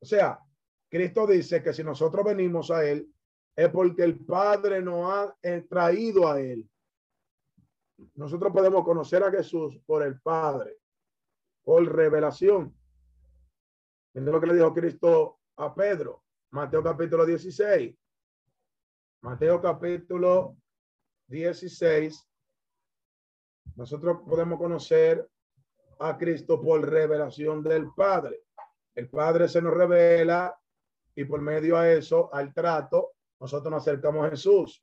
[0.00, 0.40] O sea,
[0.88, 3.08] Cristo dice que si nosotros venimos a Él,
[3.54, 5.36] es porque el Padre nos ha
[5.68, 6.68] traído a Él.
[8.14, 10.78] Nosotros podemos conocer a Jesús por el Padre,
[11.62, 12.74] por revelación.
[14.12, 17.94] Es lo que le dijo Cristo a Pedro, Mateo capítulo 16.
[19.22, 20.56] Mateo capítulo
[21.26, 22.28] 16.
[23.74, 25.28] Nosotros podemos conocer
[25.98, 28.42] a Cristo por revelación del Padre.
[28.94, 30.58] El Padre se nos revela
[31.14, 34.80] y por medio a eso, al trato, nosotros nos acercamos a Jesús.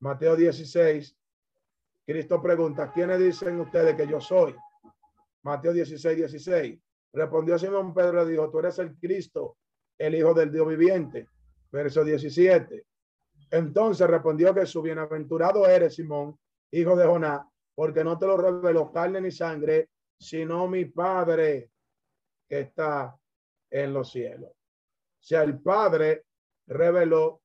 [0.00, 1.16] Mateo 16,
[2.04, 4.54] Cristo pregunta, ¿quiénes dicen ustedes que yo soy?
[5.42, 6.80] Mateo 16, 16.
[7.12, 9.56] Respondió Simón Pedro dijo, tú eres el Cristo,
[9.98, 11.28] el Hijo del Dios viviente.
[11.70, 12.84] Verso 17.
[13.50, 16.38] Entonces respondió Jesús, bienaventurado eres Simón,
[16.70, 21.70] hijo de Jonás, porque no te lo reveló carne ni sangre, sino mi Padre
[22.48, 23.16] que está
[23.70, 24.50] en los cielos.
[24.50, 26.24] O sea, el Padre
[26.66, 27.42] reveló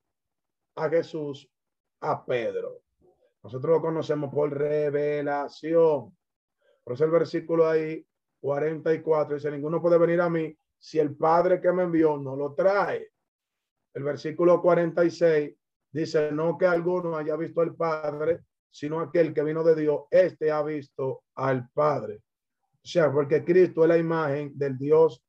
[0.76, 1.48] a Jesús
[2.00, 2.82] a Pedro.
[3.42, 6.16] Nosotros lo conocemos por revelación.
[6.84, 8.04] Por eso el versículo ahí,
[8.40, 12.54] 44, dice, ninguno puede venir a mí si el Padre que me envió no lo
[12.54, 13.12] trae.
[13.94, 15.54] El versículo 46
[15.92, 20.50] dice, no que alguno haya visto al Padre, sino aquel que vino de Dios, este
[20.50, 22.16] ha visto al Padre.
[22.16, 25.24] O sea, porque Cristo es la imagen del Dios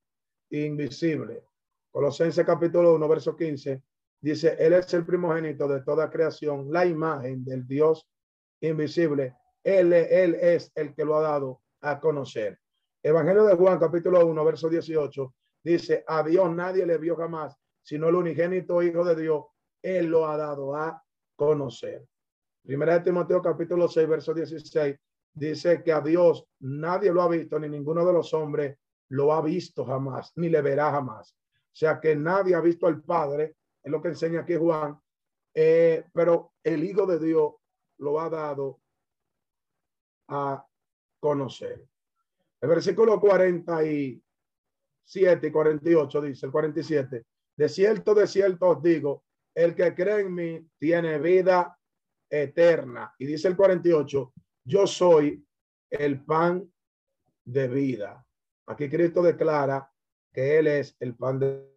[0.49, 1.43] invisible.
[1.91, 3.83] Colosenses capítulo 1, verso 15,
[4.21, 8.09] dice, Él es el primogénito de toda creación, la imagen del Dios
[8.59, 9.35] invisible.
[9.63, 12.59] Él, él es el que lo ha dado a conocer.
[13.03, 18.09] Evangelio de Juan, capítulo 1, verso 18, dice, a Dios nadie le vio jamás, sino
[18.09, 19.45] el unigénito Hijo de Dios,
[19.81, 21.01] Él lo ha dado a
[21.35, 22.05] conocer.
[22.63, 24.95] Primera de Timoteo, capítulo 6, verso 16,
[25.33, 28.77] dice que a Dios nadie lo ha visto, ni ninguno de los hombres
[29.09, 31.35] lo ha visto jamás, ni le verá jamás.
[31.35, 34.97] O sea que nadie ha visto al Padre, es lo que enseña aquí Juan,
[35.53, 37.53] eh, pero el Hijo de Dios
[37.97, 38.79] lo ha dado
[40.29, 40.65] a
[41.19, 41.85] conocer.
[42.61, 44.22] El versículo 47
[45.05, 47.25] 7 y 48 dice el 47.
[47.55, 49.23] De cierto, de cierto os digo,
[49.55, 51.77] el que cree en mí tiene vida
[52.29, 53.13] eterna.
[53.19, 54.33] Y dice el 48,
[54.65, 55.45] yo soy
[55.89, 56.71] el pan
[57.45, 58.25] de vida.
[58.67, 59.91] Aquí Cristo declara
[60.31, 61.69] que Él es el pan de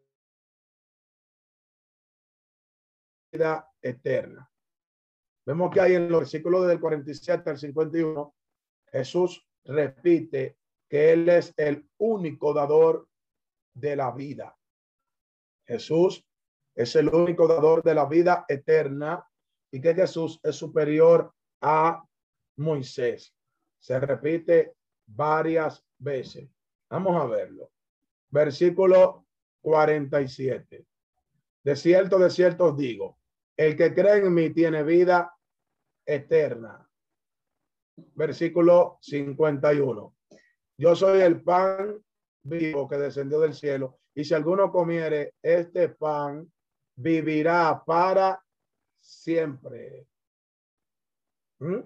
[3.32, 4.50] vida eterna.
[5.44, 8.34] Vemos que ahí en los versículos del 47 al 51,
[8.86, 10.58] Jesús repite
[10.88, 13.08] que Él es el único dador
[13.76, 14.56] de la vida.
[15.66, 16.24] Jesús
[16.74, 19.24] es el único dador de la vida eterna
[19.70, 22.02] y que Jesús es superior a
[22.56, 23.34] Moisés.
[23.78, 24.74] Se repite
[25.06, 26.48] varias veces.
[26.88, 27.70] Vamos a verlo.
[28.30, 29.26] Versículo
[29.60, 30.86] 47.
[31.64, 33.18] De cierto, de cierto os digo,
[33.56, 35.34] el que cree en mí tiene vida
[36.04, 36.88] eterna.
[38.14, 40.16] Versículo 51.
[40.78, 42.04] Yo soy el pan
[42.46, 43.98] vivo que descendió del cielo.
[44.14, 46.50] Y si alguno comiere este pan,
[46.94, 48.42] vivirá para
[48.98, 50.06] siempre.
[51.58, 51.80] ¿Mm?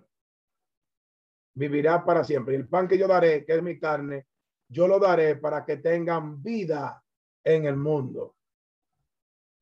[1.55, 2.55] Vivirá para siempre.
[2.55, 4.27] El pan que yo daré, que es mi carne,
[4.69, 7.03] yo lo daré para que tengan vida
[7.43, 8.37] en el mundo.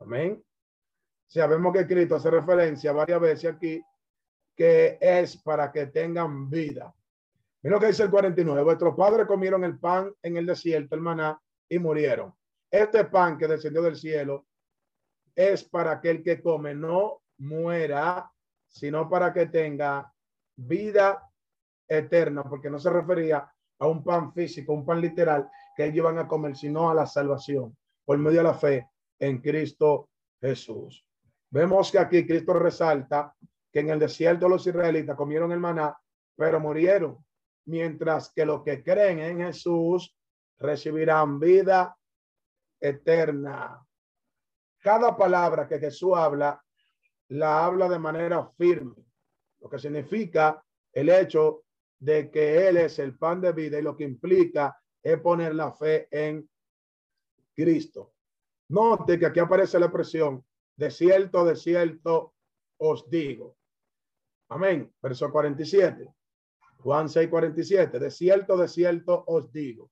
[0.01, 0.43] Amén.
[1.27, 3.83] Sabemos que Cristo hace referencia varias veces aquí
[4.55, 6.93] que es para que tengan vida.
[7.63, 8.63] Mira lo que dice el 49.
[8.63, 12.33] Vuestros padres comieron el pan en el desierto, el maná, y murieron.
[12.71, 14.47] Este pan que descendió del cielo
[15.35, 18.31] es para que el que come no muera,
[18.67, 20.13] sino para que tenga
[20.57, 21.31] vida
[21.89, 23.51] eterna, porque no se refería
[23.81, 27.07] a un pan físico, un pan literal que ellos iban a comer, sino a la
[27.07, 28.89] salvación por medio de la fe
[29.19, 31.05] en Cristo Jesús.
[31.51, 33.35] Vemos que aquí Cristo resalta
[33.73, 35.97] que en el desierto los israelitas comieron el maná,
[36.37, 37.25] pero murieron,
[37.69, 40.17] mientras que los que creen en Jesús
[40.59, 41.97] recibirán vida
[42.81, 43.87] eterna.
[44.79, 46.63] Cada palabra que Jesús habla,
[47.29, 49.05] la habla de manera firme,
[49.61, 51.65] lo que significa el hecho
[51.99, 55.73] de que Él es el pan de vida y lo que implica es poner la
[55.73, 56.49] fe en
[57.55, 58.15] Cristo.
[58.69, 60.45] Note que aquí aparece la expresión,
[60.77, 62.35] de cierto, de cierto
[62.79, 63.59] os digo.
[64.49, 64.91] Amén.
[65.03, 66.18] Verso 47.
[66.79, 67.99] Juan 6, 47.
[67.99, 69.91] De cierto, de cierto os digo.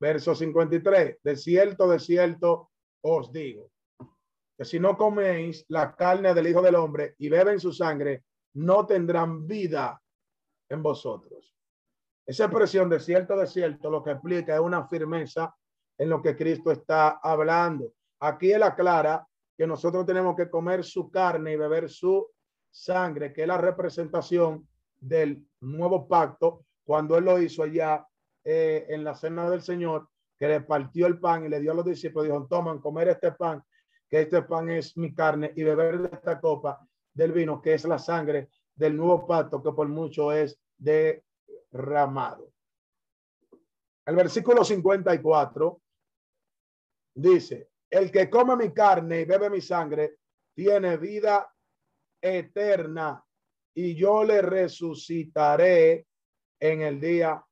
[0.00, 1.18] Verso 53.
[1.22, 2.70] De cierto, de cierto
[3.02, 3.70] os digo.
[4.56, 8.24] Que si no coméis la carne del Hijo del Hombre y beben su sangre,
[8.54, 10.00] no tendrán vida
[10.68, 11.54] en vosotros.
[12.26, 15.54] Esa expresión de cierto, de cierto, lo que explica es una firmeza
[15.98, 17.92] en lo que Cristo está hablando.
[18.20, 19.26] Aquí él aclara
[19.56, 22.33] que nosotros tenemos que comer su carne y beber su
[22.74, 24.68] sangre, que es la representación
[24.98, 28.06] del nuevo pacto, cuando él lo hizo allá
[28.42, 31.76] eh, en la cena del Señor, que le partió el pan y le dio a
[31.76, 33.62] los discípulos, dijo, toman, comer este pan,
[34.10, 37.98] que este pan es mi carne, y beber esta copa del vino, que es la
[37.98, 42.50] sangre del nuevo pacto, que por mucho es derramado.
[44.04, 45.80] El versículo 54
[47.14, 50.18] dice, el que come mi carne y bebe mi sangre
[50.52, 51.53] tiene vida
[52.24, 53.22] eterna
[53.74, 56.06] y yo le resucitaré
[56.58, 57.44] en el día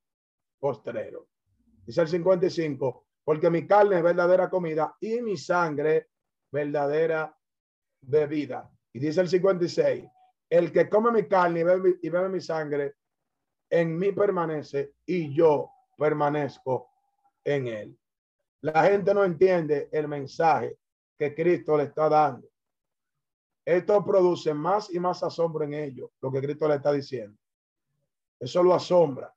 [0.58, 1.28] postrero.
[1.84, 6.08] Dice el 55, porque mi carne es verdadera comida y mi sangre
[6.50, 7.36] verdadera
[8.00, 8.70] bebida.
[8.94, 10.04] Y dice el 56,
[10.48, 12.94] el que come mi carne y bebe, y bebe mi sangre,
[13.68, 16.90] en mí permanece y yo permanezco
[17.44, 17.98] en él.
[18.62, 20.78] La gente no entiende el mensaje
[21.18, 22.51] que Cristo le está dando.
[23.64, 27.38] Esto produce más y más asombro en ellos, lo que Cristo le está diciendo.
[28.40, 29.32] Eso lo asombra.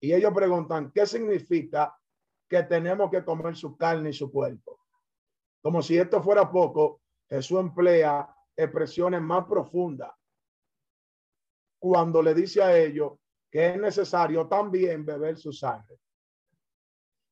[0.00, 1.96] Y ellos preguntan, ¿qué significa
[2.48, 4.80] que tenemos que comer su carne y su cuerpo?
[5.62, 10.12] Como si esto fuera poco, Jesús emplea expresiones más profundas
[11.78, 13.12] cuando le dice a ellos
[13.50, 15.96] que es necesario también beber su sangre.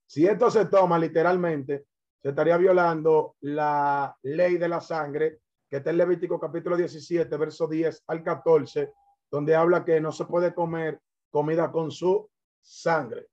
[0.07, 1.87] Si esto se toma literalmente,
[2.23, 7.67] se estaría violando la ley de la sangre, que está en Levítico capítulo 17, verso
[7.67, 8.93] 10 al 14,
[9.31, 11.01] donde habla que no se puede comer
[11.31, 13.29] comida con su sangre.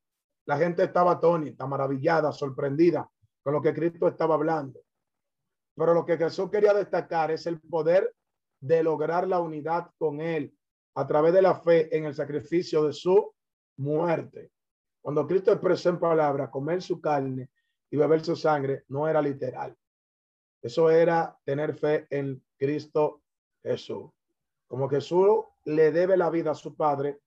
[0.45, 3.09] La gente estaba atónita, maravillada, sorprendida
[3.43, 4.81] con lo que Cristo estaba hablando.
[5.75, 8.13] Pero lo que Jesús quería destacar es el poder
[8.59, 10.55] de lograr la unidad con Él
[10.95, 13.33] a través de la fe en el sacrificio de su
[13.77, 14.51] muerte.
[15.01, 17.49] Cuando Cristo expresó en palabras comer su carne
[17.89, 19.75] y beber su sangre, no era literal.
[20.63, 23.21] Eso era tener fe en Cristo
[23.61, 24.09] Jesús.
[24.65, 27.19] Como Jesús le debe la vida a su Padre,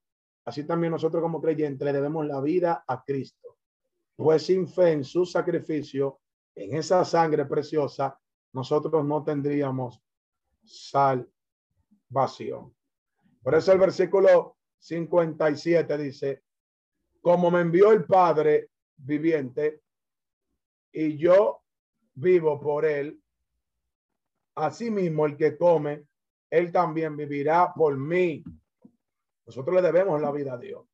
[0.47, 3.59] así también nosotros como creyentes le debemos la vida a Cristo.
[4.17, 6.21] pues sin fe en su sacrificio,
[6.55, 8.19] en esa sangre preciosa,
[8.55, 10.03] nosotros no tendríamos
[10.65, 11.35] salvación.
[13.43, 16.43] Por eso el versículo 57 dice,
[17.21, 19.83] como me envió el Padre viviente
[20.91, 21.61] y yo
[22.15, 23.23] vivo por él,
[24.57, 26.07] asimismo el que come,
[26.51, 28.43] él también vivirá por mí.
[29.47, 30.85] Nosotros le debemos la vida a Dios.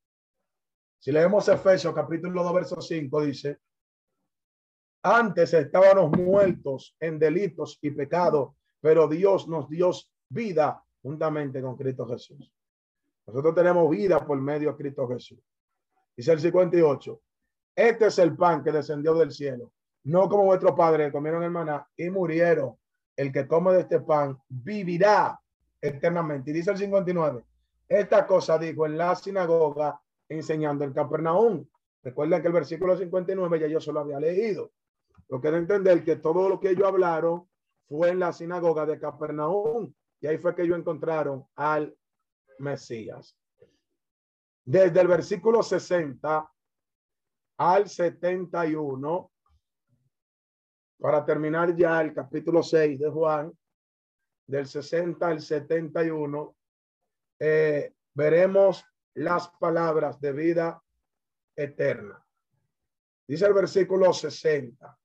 [0.99, 3.59] Si leemos Efesios capítulo 2, verso 5, dice,
[5.03, 9.91] antes estábamos muertos en delitos y pecados, pero Dios nos dio
[10.29, 12.53] vida juntamente con Cristo Jesús.
[13.27, 15.41] Nosotros tenemos vida por medio de Cristo Jesús.
[16.17, 17.21] Dice el 58.
[17.75, 19.73] Este es el pan que descendió del cielo,
[20.05, 22.77] no como vuestros padres comieron el maná y murieron.
[23.17, 25.39] El que come de este pan vivirá
[25.81, 26.51] eternamente.
[26.51, 27.45] Y dice el 59.
[27.89, 31.67] Esta cosa dijo en la sinagoga enseñando el Capernaum.
[32.03, 34.73] Recuerden que el versículo 59 ya yo solo había leído.
[35.29, 37.49] Lo que entender que todo lo que ellos hablaron
[37.89, 39.93] fue en la sinagoga de Capernaum.
[40.21, 41.97] Y ahí fue que ellos encontraron al
[42.59, 43.37] Mesías.
[44.65, 46.51] Desde el versículo 60
[47.59, 49.32] al 71,
[51.03, 53.53] para terminar ya el capítulo 6 de Juan,
[54.47, 56.57] del 60 al 71,
[57.41, 58.85] eh, veremos
[59.15, 60.81] las palabras de vida
[61.57, 62.25] eterna.
[63.27, 64.97] Dice el versículo 60.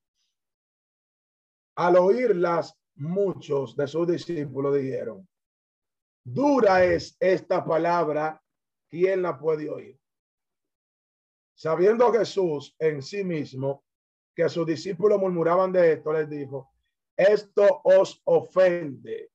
[1.78, 5.28] Al oírlas, muchos de sus discípulos dijeron,
[6.24, 8.40] dura es esta palabra,
[8.88, 10.00] ¿quién la puede oír?
[11.56, 13.87] Sabiendo Jesús en sí mismo
[14.38, 16.72] que sus discípulos murmuraban de esto, les dijo,
[17.16, 19.32] esto os ofende.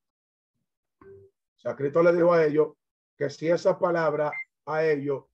[1.01, 2.69] O sea, Cristo le dijo a ellos
[3.17, 4.31] que si esa palabra
[4.65, 5.25] a ellos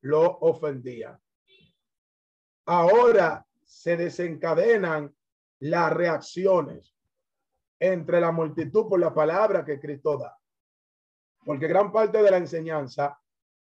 [0.00, 1.16] lo ofendía.
[2.66, 5.14] Ahora se desencadenan
[5.60, 6.92] las reacciones
[7.78, 10.36] entre la multitud por la palabra que Cristo da.
[11.44, 13.16] Porque gran parte de la enseñanza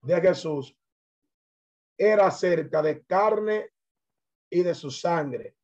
[0.03, 0.73] de Jesús
[1.97, 3.73] era acerca de carne
[4.49, 5.55] y de su sangre.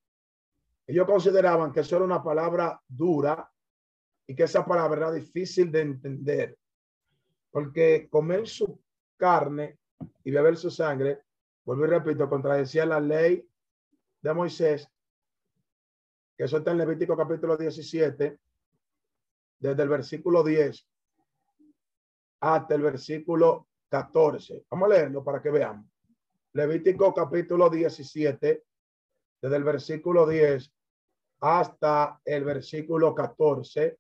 [0.88, 3.52] Ellos consideraban que eso era una palabra dura
[4.28, 6.58] y que esa palabra era difícil de entender.
[7.52, 8.80] Porque comer su
[9.18, 9.80] carne
[10.24, 11.22] y beber su sangre,
[11.64, 13.48] vuelvo y repito, contradecía la ley
[14.22, 14.90] de Moisés
[16.38, 18.40] que eso está en Levítico capítulo 17,
[19.60, 20.88] desde el versículo 10
[22.42, 24.66] hasta el versículo 14.
[24.70, 25.88] Vamos a leerlo para que veamos.
[26.54, 28.64] Levítico capítulo 17,
[29.46, 30.74] desde el versículo 10
[31.42, 33.96] hasta el versículo 14,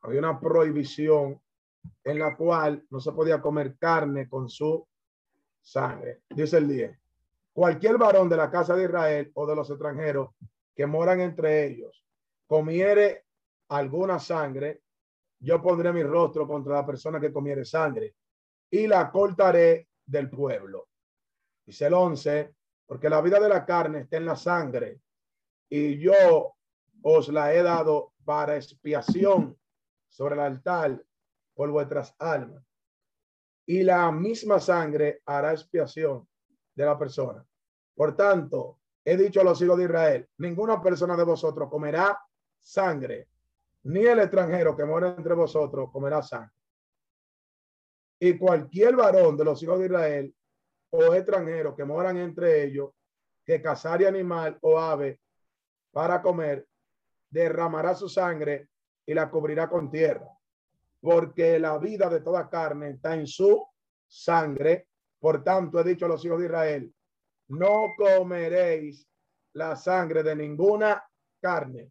[0.00, 1.38] había una prohibición
[2.02, 4.88] en la cual no se podía comer carne con su
[5.60, 6.22] sangre.
[6.30, 6.98] Dice el 10.
[7.52, 10.30] Cualquier varón de la casa de Israel o de los extranjeros
[10.74, 12.02] que moran entre ellos
[12.46, 13.26] comiere
[13.68, 14.80] alguna sangre,
[15.38, 18.14] yo pondré mi rostro contra la persona que comiere sangre
[18.70, 20.88] y la cortaré del pueblo.
[21.66, 22.54] Dice el 11,
[22.88, 25.02] porque la vida de la carne está en la sangre
[25.68, 26.54] y yo
[27.02, 29.58] os la he dado para expiación
[30.08, 31.04] sobre el altar
[31.54, 32.64] por vuestras almas.
[33.66, 36.26] Y la misma sangre hará expiación
[36.74, 37.46] de la persona.
[37.94, 42.18] Por tanto, he dicho a los hijos de Israel, ninguna persona de vosotros comerá
[42.62, 43.28] sangre,
[43.82, 46.54] ni el extranjero que mora entre vosotros comerá sangre.
[48.18, 50.34] Y cualquier varón de los hijos de Israel
[50.90, 52.90] o extranjero que moran entre ellos,
[53.44, 55.20] que cazare animal o ave
[55.90, 56.66] para comer,
[57.30, 58.68] derramará su sangre
[59.06, 60.28] y la cubrirá con tierra.
[61.00, 63.66] Porque la vida de toda carne está en su
[64.06, 64.88] sangre.
[65.18, 66.94] Por tanto, he dicho a los hijos de Israel,
[67.48, 69.08] no comeréis
[69.54, 71.02] la sangre de ninguna
[71.40, 71.90] carne,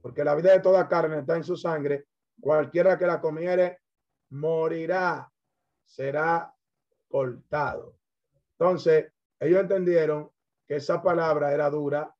[0.00, 2.06] porque la vida de toda carne está en su sangre.
[2.40, 3.80] Cualquiera que la comiere
[4.30, 5.30] morirá,
[5.84, 6.52] será
[7.08, 7.96] cortado.
[8.58, 10.30] Entonces, ellos entendieron
[10.66, 12.14] que esa palabra era dura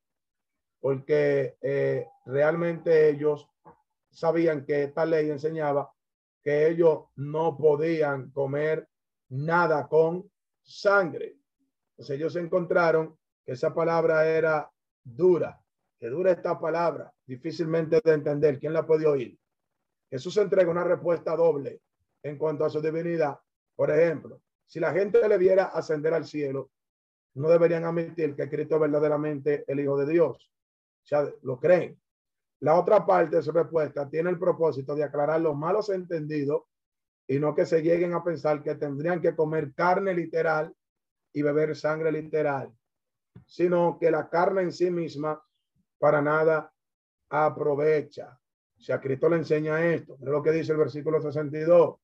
[0.79, 3.49] porque eh, realmente ellos
[4.11, 5.91] sabían que esta ley enseñaba
[6.43, 8.87] que ellos no podían comer
[9.29, 10.31] nada con
[10.63, 11.37] sangre.
[11.91, 14.71] Entonces ellos encontraron que esa palabra era
[15.03, 15.59] dura,
[15.99, 18.59] que dura esta palabra, difícilmente de entender.
[18.59, 19.37] ¿Quién la puede oír?
[20.09, 21.81] Jesús entrega una respuesta doble
[22.23, 23.39] en cuanto a su divinidad.
[23.75, 26.71] Por ejemplo, si la gente le viera ascender al cielo,
[27.35, 30.51] no deberían admitir que Cristo verdaderamente el Hijo de Dios.
[31.03, 31.99] O sea, lo creen.
[32.59, 36.63] La otra parte de su respuesta tiene el propósito de aclarar los malos entendidos
[37.27, 40.73] y no que se lleguen a pensar que tendrían que comer carne literal
[41.33, 42.73] y beber sangre literal.
[43.45, 45.39] sino que la carne en sí misma
[45.99, 46.73] para nada
[47.29, 48.39] aprovecha.
[48.77, 50.15] O sea, Cristo le enseña esto.
[50.15, 51.99] Es lo que dice el versículo 62.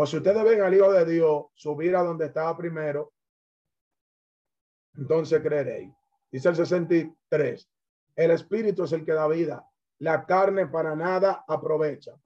[0.00, 3.12] Pues si ustedes ven al Hijo de Dios subir a donde estaba primero,
[4.96, 5.92] entonces creeréis.
[6.32, 7.70] Dice el 63.
[8.16, 9.62] El Espíritu es el que da vida.
[9.98, 12.18] La carne para nada aprovecha.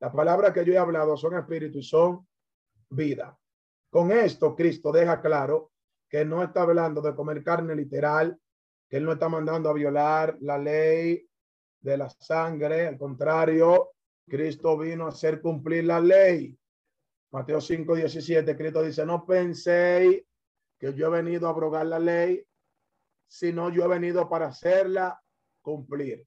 [0.00, 2.26] Las palabras que yo he hablado son espíritu y son
[2.90, 3.38] vida.
[3.88, 5.70] Con esto, Cristo deja claro
[6.08, 8.36] que no está hablando de comer carne literal,
[8.88, 11.24] que él no está mandando a violar la ley
[11.82, 12.88] de la sangre.
[12.88, 13.92] Al contrario,
[14.28, 16.58] Cristo vino a hacer cumplir la ley.
[17.32, 20.22] Mateo 5, 17, Cristo dice, no penséis
[20.78, 22.46] que yo he venido a abrogar la ley,
[23.26, 25.18] sino yo he venido para hacerla
[25.62, 26.26] cumplir.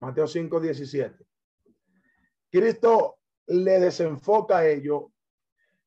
[0.00, 1.26] Mateo 5, 17.
[2.48, 5.12] Cristo le desenfoca a ello,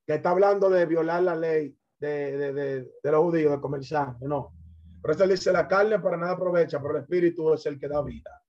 [0.06, 3.86] que está hablando de violar la ley de, de, de, de los judíos, de comer
[3.86, 4.54] sangre, no.
[5.02, 8.02] Por eso dice, la carne para nada aprovecha, pero el espíritu es el que da
[8.02, 8.44] vida.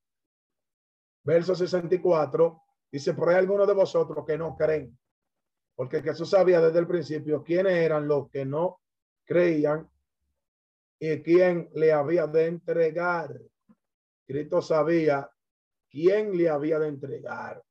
[1.22, 4.96] Verso 64 dice, por hay algunos de vosotros que no creen,
[5.74, 8.80] porque Jesús sabía desde el principio quiénes eran los que no
[9.24, 9.90] creían
[10.98, 13.40] y quién le había de entregar.
[14.26, 15.28] Cristo sabía
[15.90, 17.62] quién le había de entregar,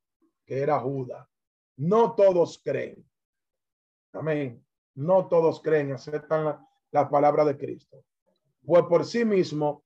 [0.46, 1.28] que era Judas.
[1.78, 3.04] No todos creen.
[4.14, 4.64] Amén.
[4.96, 8.04] No todos creen, aceptan la, la palabra de Cristo
[8.66, 9.84] pues por sí mismo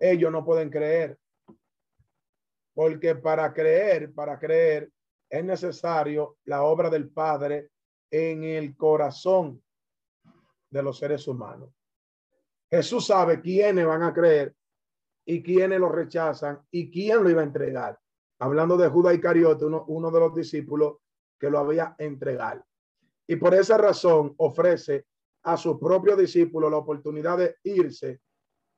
[0.00, 1.18] ellos no pueden creer.
[2.74, 4.90] Porque para creer, para creer,
[5.28, 7.70] es necesario la obra del Padre
[8.10, 9.62] en el corazón
[10.70, 11.70] de los seres humanos.
[12.70, 14.54] Jesús sabe quiénes van a creer
[15.24, 17.98] y quiénes lo rechazan y quién lo iba a entregar.
[18.38, 20.98] Hablando de Judas Iscariote, uno, uno de los discípulos
[21.38, 22.64] que lo había entregado.
[23.26, 25.06] Y por esa razón ofrece
[25.42, 28.20] a su propio discípulo la oportunidad de irse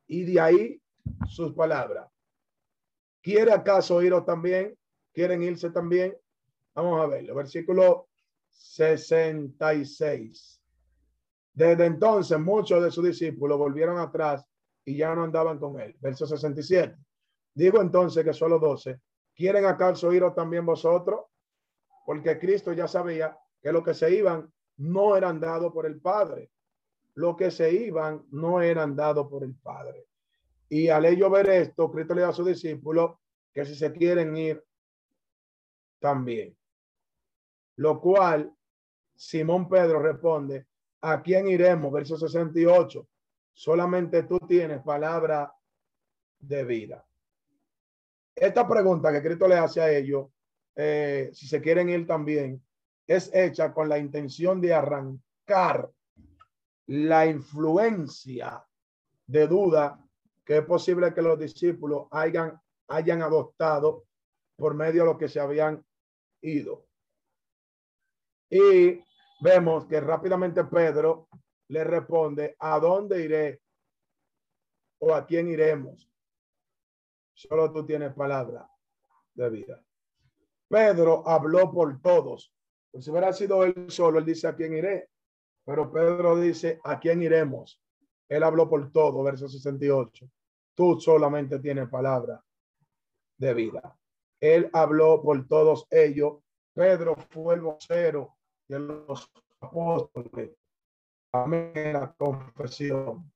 [0.07, 0.83] y de ahí
[1.27, 2.11] sus palabras.
[3.23, 4.77] ¿Quiere acaso iros también?
[5.13, 6.17] ¿Quieren irse también?
[6.79, 7.35] Vamos a verlo.
[7.35, 8.07] Versículo
[8.51, 10.63] 66.
[11.53, 14.47] Desde entonces muchos de sus discípulos volvieron atrás
[14.85, 15.97] y ya no andaban con él.
[15.99, 16.95] Verso 67.
[17.53, 19.01] Digo entonces que solo 12.
[19.35, 21.23] ¿Quieren acaso iros también vosotros?
[22.07, 26.53] Porque Cristo ya sabía que lo que se iban no eran dados por el Padre,
[27.15, 30.07] lo que se iban no eran dados por el Padre.
[30.69, 33.17] Y al ello ver esto, Cristo le da a sus discípulos
[33.53, 34.65] que si se quieren ir,
[35.99, 36.58] también.
[37.79, 38.53] Lo cual,
[39.15, 40.67] Simón Pedro responde,
[41.03, 41.93] ¿a quién iremos?
[41.93, 43.09] Verso 68.
[43.53, 45.53] Solamente tú tienes palabra
[46.41, 47.07] de vida.
[48.35, 50.27] Esta pregunta que Cristo le hace a ellos,
[50.75, 52.65] eh, si se quieren ir también,
[53.07, 55.89] es hecha con la intención de arrancar
[56.87, 58.65] la influencia
[59.27, 60.05] de duda
[60.45, 64.07] que es posible que los discípulos hayan, hayan adoptado
[64.57, 65.85] por medio de lo que se habían
[66.41, 66.88] ido.
[68.51, 69.03] Y
[69.41, 71.29] vemos que rápidamente Pedro
[71.69, 73.63] le responde, ¿a dónde iré?
[75.01, 76.11] ¿O a quién iremos?
[77.35, 78.69] Solo tú tienes palabra
[79.35, 79.85] de vida.
[80.69, 82.53] Pedro habló por todos.
[82.91, 85.09] Pues si hubiera sido él solo, él dice, ¿a quién iré?
[85.65, 87.81] Pero Pedro dice, ¿a quién iremos?
[88.29, 90.29] Él habló por todo, verso 68.
[90.75, 92.43] Tú solamente tienes palabra
[93.37, 93.97] de vida.
[94.41, 96.39] Él habló por todos ellos.
[96.75, 98.38] Pedro fue el vocero
[98.69, 100.51] de los apóstoles.
[101.33, 101.93] Amén.
[101.93, 103.31] La confesión.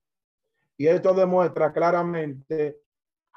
[0.77, 2.81] Y esto demuestra claramente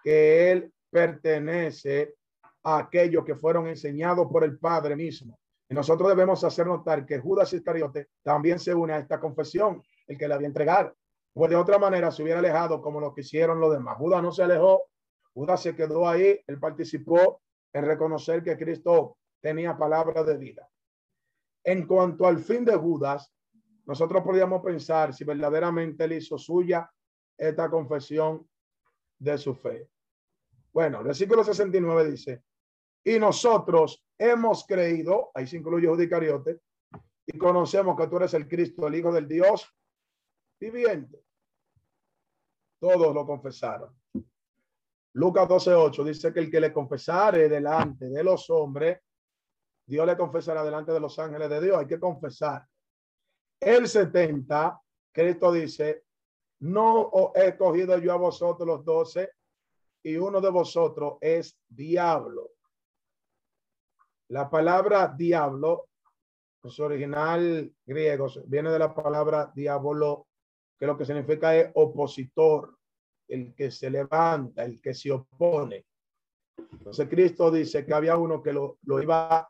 [0.03, 2.15] que él pertenece
[2.63, 5.37] a aquellos que fueron enseñados por el Padre mismo.
[5.67, 10.17] Y nosotros debemos hacer notar que Judas Iscariote también se une a esta confesión, el
[10.17, 10.95] que le había entregado.
[11.33, 13.97] Pues de otra manera se hubiera alejado como lo que hicieron los demás.
[13.97, 14.83] Judas no se alejó,
[15.33, 17.41] Judas se quedó ahí, él participó
[17.73, 20.69] en reconocer que Cristo tenía palabra de vida.
[21.67, 23.33] En cuanto al fin de Judas,
[23.85, 26.89] nosotros podríamos pensar si verdaderamente él hizo suya
[27.35, 28.47] esta confesión
[29.17, 29.89] de su fe.
[30.71, 32.43] Bueno, el versículo 69 dice,
[33.03, 36.59] y nosotros hemos creído, ahí se incluye Judicariote,
[37.25, 39.67] y conocemos que tú eres el Cristo, el Hijo del Dios
[40.59, 41.23] viviente.
[42.79, 43.97] Todos lo confesaron.
[45.13, 48.99] Lucas 12:8 dice que el que le confesare delante de los hombres,
[49.85, 51.77] Dios le confesará delante de los ángeles de Dios.
[51.77, 52.65] Hay que confesar.
[53.59, 54.81] El 70,
[55.11, 56.03] Cristo dice,
[56.59, 59.31] no he cogido yo a vosotros los doce
[60.03, 62.51] y uno de vosotros es diablo.
[64.29, 65.89] La palabra diablo,
[66.63, 70.27] su original griego, viene de la palabra diablo,
[70.77, 72.75] que lo que significa es opositor,
[73.27, 75.85] el que se levanta, el que se opone.
[76.71, 79.47] Entonces Cristo dice que había uno que lo, lo iba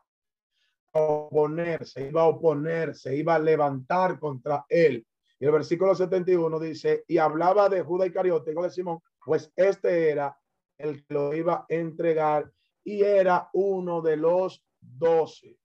[0.96, 5.06] a oponer, se iba a oponer, se iba a levantar contra él.
[5.38, 10.10] Y el versículo 71 dice, y hablaba de Judas Iscariote, hijo de Simón, pues este
[10.10, 10.36] era
[10.78, 12.50] el que lo iba a entregar
[12.84, 15.58] y era uno de los doce.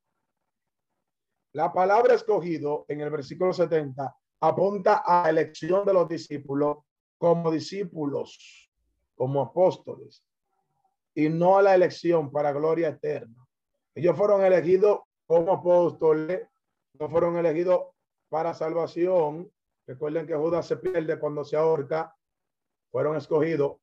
[1.54, 6.78] La palabra escogido en el versículo 70 apunta a elección de los discípulos
[7.18, 8.70] como discípulos,
[9.16, 10.24] como apóstoles,
[11.14, 13.48] y no a la elección para gloria eterna.
[13.94, 15.02] Ellos fueron elegidos
[15.32, 16.46] como apóstoles,
[17.00, 17.86] no fueron elegidos
[18.28, 19.50] para salvación.
[19.88, 22.14] Recuerden que Judas se pierde cuando se ahorca.
[22.92, 23.78] Fueron escogidos.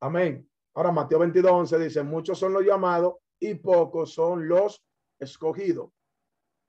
[0.00, 0.50] Amén.
[0.74, 4.82] Ahora Mateo 22, 11 dice, muchos son los llamados y pocos son los
[5.20, 5.90] escogidos.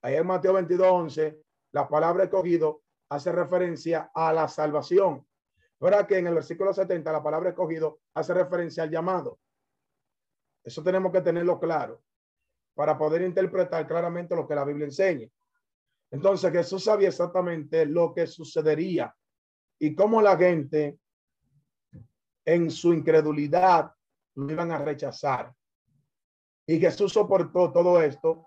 [0.02, 1.42] Ahí en Mateo 22, 11,
[1.72, 5.26] la palabra escogido hace referencia a la salvación.
[5.80, 9.38] Ahora que en el versículo 70 la palabra escogido hace referencia al llamado.
[10.62, 12.02] Eso tenemos que tenerlo claro
[12.74, 15.28] para poder interpretar claramente lo que la Biblia enseña.
[16.10, 19.14] Entonces Jesús sabía exactamente lo que sucedería
[19.78, 20.98] y cómo la gente
[22.44, 23.92] en su incredulidad
[24.34, 25.52] lo iban a rechazar.
[26.66, 28.46] Y Jesús soportó todo esto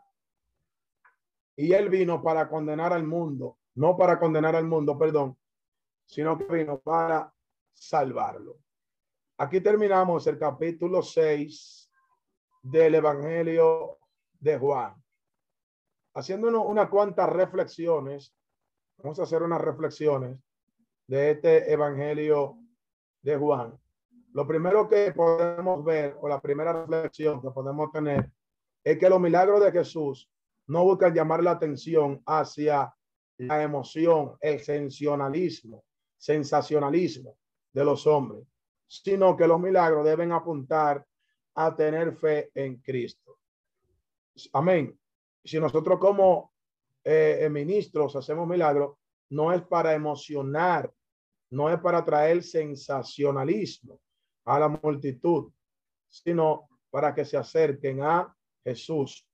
[1.55, 5.37] y él vino para condenar al mundo, no para condenar al mundo, perdón,
[6.05, 7.33] sino que vino para
[7.73, 8.59] salvarlo.
[9.37, 11.91] Aquí terminamos el capítulo 6
[12.63, 13.99] del Evangelio
[14.39, 14.93] de Juan.
[16.15, 18.33] Haciendo unas cuantas reflexiones,
[18.97, 20.39] vamos a hacer unas reflexiones
[21.07, 22.57] de este Evangelio
[23.21, 23.79] de Juan.
[24.33, 28.31] Lo primero que podemos ver, o la primera reflexión que podemos tener,
[28.83, 30.29] es que los milagros de Jesús
[30.67, 32.93] no buscan llamar la atención hacia
[33.37, 35.83] la emoción, el sensacionalismo,
[36.17, 37.37] sensacionalismo
[37.71, 38.47] de los hombres,
[38.87, 41.05] sino que los milagros deben apuntar
[41.55, 43.36] a tener fe en Cristo.
[44.53, 44.97] Amén.
[45.43, 46.53] Si nosotros como
[47.03, 48.97] eh, eh, ministros hacemos milagros,
[49.29, 50.91] no es para emocionar,
[51.49, 53.99] no es para traer sensacionalismo
[54.45, 55.51] a la multitud,
[56.09, 58.33] sino para que se acerquen a
[58.63, 59.27] Jesús,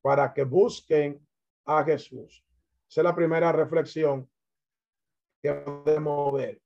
[0.00, 1.26] para que busquen
[1.66, 2.44] a Jesús.
[2.88, 4.28] Esa es la primera reflexión
[5.42, 6.60] que podemos ver.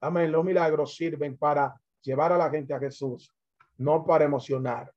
[0.00, 0.30] Amén.
[0.30, 3.32] Los milagros sirven para llevar a la gente a Jesús,
[3.78, 4.92] no para emocionar.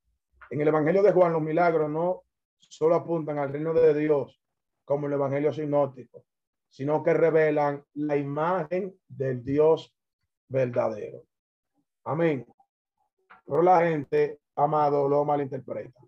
[0.50, 2.24] En el Evangelio de Juan, los milagros no
[2.58, 4.42] solo apuntan al reino de Dios
[4.84, 6.26] como el Evangelio sinótico,
[6.68, 9.96] sino que revelan la imagen del Dios
[10.48, 11.24] verdadero.
[12.06, 12.46] Amén.
[13.46, 16.00] Pero la gente, amado, lo malinterpreta.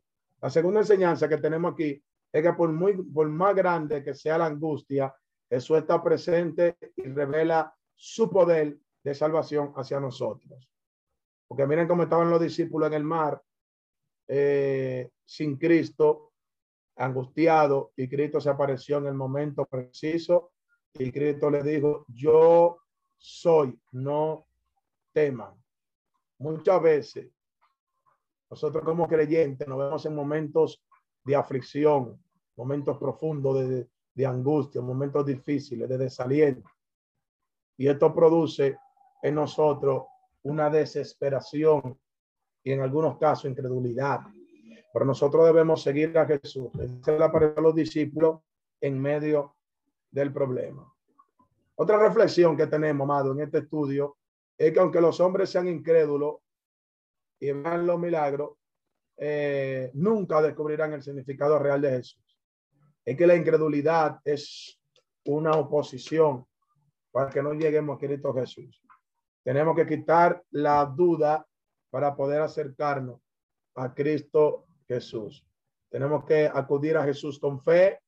[0.42, 4.40] La segunda enseñanza que tenemos aquí es que por, muy, por más grande que sea
[4.40, 5.14] la angustia,
[5.48, 10.68] Jesús está presente y revela su poder de salvación hacia nosotros.
[11.48, 13.40] Porque miren cómo estaban los discípulos en el mar
[14.34, 16.32] eh, sin Cristo,
[16.96, 20.54] angustiado, y Cristo se apareció en el momento preciso
[20.94, 22.78] y Cristo le dijo, yo
[23.18, 24.48] soy, no
[25.12, 25.54] teman.
[26.38, 27.28] Muchas veces
[28.50, 30.82] nosotros como creyentes nos vemos en momentos
[31.26, 32.24] de aflicción,
[32.56, 36.70] momentos profundos de, de angustia, momentos difíciles, de desaliento.
[37.76, 38.78] Y esto produce
[39.22, 40.06] en nosotros
[40.44, 42.00] una desesperación
[42.64, 44.22] y en algunos casos incredulidad.
[44.94, 46.70] Pero nosotros debemos seguir a Jesús.
[46.80, 48.42] Es la de los discípulos
[48.80, 49.56] en medio
[50.10, 50.92] del problema.
[51.76, 54.18] Otra reflexión que tenemos, amado, en este estudio
[54.58, 56.36] es que aunque los hombres sean incrédulos
[57.40, 58.52] y vean los milagros,
[59.18, 62.40] eh, nunca descubrirán el significado real de Jesús.
[63.04, 64.80] Es que la incredulidad es
[65.26, 66.46] una oposición
[67.12, 68.82] para que no lleguemos a Cristo Jesús.
[69.44, 71.46] Tenemos que quitar la duda
[71.92, 73.22] para poder acercarnos
[73.76, 75.46] a Cristo Jesús.
[75.90, 78.00] Tenemos que acudir a Jesús con fe,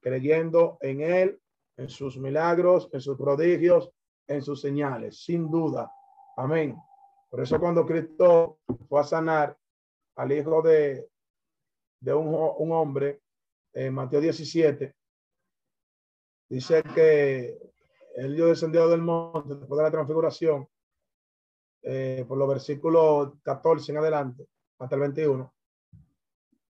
[0.00, 1.40] creyendo en Él,
[1.76, 3.90] en sus milagros, en sus prodigios,
[4.26, 5.90] en sus señales, sin duda.
[6.36, 6.76] Amén.
[7.30, 8.58] Por eso cuando Cristo
[8.88, 9.56] fue a sanar
[10.16, 11.08] al hijo de,
[12.00, 13.22] de un, un hombre,
[13.74, 14.94] en Mateo 17,
[16.50, 17.58] dice que
[18.16, 20.68] Dios descendió del monte después de la transfiguración,
[21.82, 24.46] eh, por los versículos 14 en adelante,
[24.78, 25.52] hasta el 21.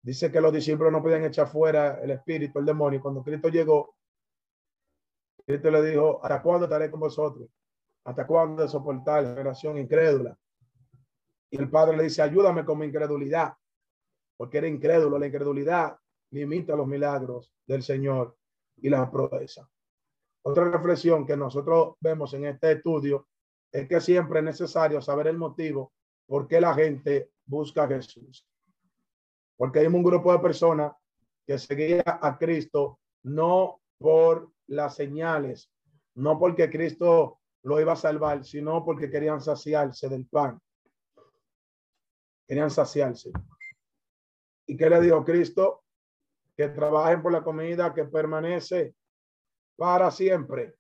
[0.02, 3.02] Dice que los discípulos no podían echar fuera el espíritu, el demonio.
[3.02, 3.96] Cuando Cristo llegó,
[5.46, 7.50] Cristo le dijo, ¿hasta cuándo estaré con vosotros?
[8.06, 10.38] ¿Hasta cuándo soportar la generación incrédula?
[11.50, 13.54] Y el Padre le dice, ayúdame con mi incredulidad,
[14.36, 15.18] porque era incrédulo.
[15.18, 15.98] La incredulidad
[16.32, 18.36] limita los milagros del Señor
[18.78, 19.68] y las proezas.
[20.44, 23.28] Otra reflexión que nosotros vemos en este estudio
[23.72, 25.94] es que siempre es necesario saber el motivo
[26.26, 28.46] por qué la gente busca a Jesús.
[29.56, 30.94] Porque hay un grupo de personas
[31.46, 35.72] que seguía a Cristo no por las señales,
[36.16, 40.60] no porque Cristo lo iba a salvar, sino porque querían saciarse del pan.
[42.48, 43.32] Querían saciarse.
[44.68, 45.84] ¿Y qué le dijo Cristo?
[46.56, 48.96] Que trabajen por la comida que permanece
[49.76, 50.76] para siempre,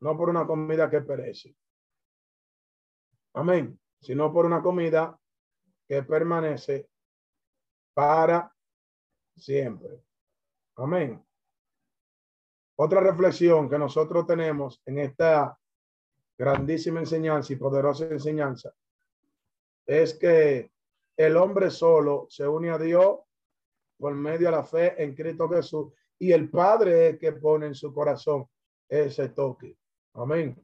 [0.00, 1.54] no por una comida que perece.
[3.34, 3.78] Amén.
[4.00, 5.18] Sino por una comida
[5.86, 6.88] que permanece
[7.94, 8.52] para
[9.36, 10.02] siempre.
[10.76, 11.24] Amén.
[12.76, 15.58] Otra reflexión que nosotros tenemos en esta
[16.36, 18.74] grandísima enseñanza y poderosa enseñanza
[19.86, 20.72] es que
[21.16, 23.18] el hombre solo se une a Dios
[23.98, 27.74] por medio de la fe en Cristo Jesús y el Padre es que pone en
[27.74, 28.46] su corazón
[28.88, 29.76] ese toque.
[30.14, 30.56] Amén.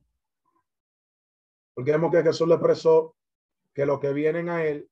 [1.79, 3.15] Porque vemos que Jesús le expresó
[3.73, 4.91] que los que vienen a él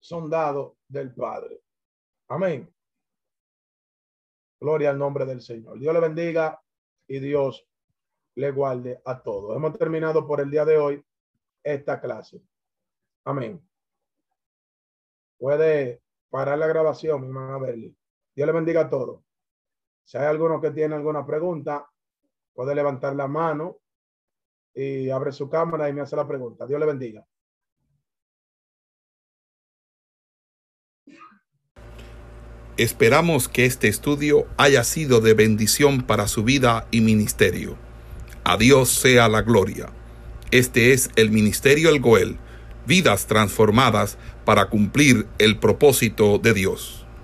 [0.00, 1.60] son dados del Padre.
[2.28, 2.74] Amén.
[4.58, 5.78] Gloria al nombre del Señor.
[5.78, 6.58] Dios le bendiga
[7.06, 7.68] y Dios
[8.36, 9.54] le guarde a todos.
[9.54, 11.04] Hemos terminado por el día de hoy
[11.62, 12.40] esta clase.
[13.26, 13.62] Amén.
[15.36, 17.94] Puede parar la grabación, mi hermana Berli.
[18.34, 19.22] Dios le bendiga a todos.
[20.04, 21.86] Si hay alguno que tiene alguna pregunta,
[22.54, 23.80] puede levantar la mano
[24.76, 26.66] y abre su cámara y me hace la pregunta.
[26.66, 27.26] Dios le bendiga.
[32.76, 37.78] Esperamos que este estudio haya sido de bendición para su vida y ministerio.
[38.44, 39.88] A Dios sea la gloria.
[40.50, 42.36] Este es el Ministerio El Goel,
[42.86, 47.05] vidas transformadas para cumplir el propósito de Dios.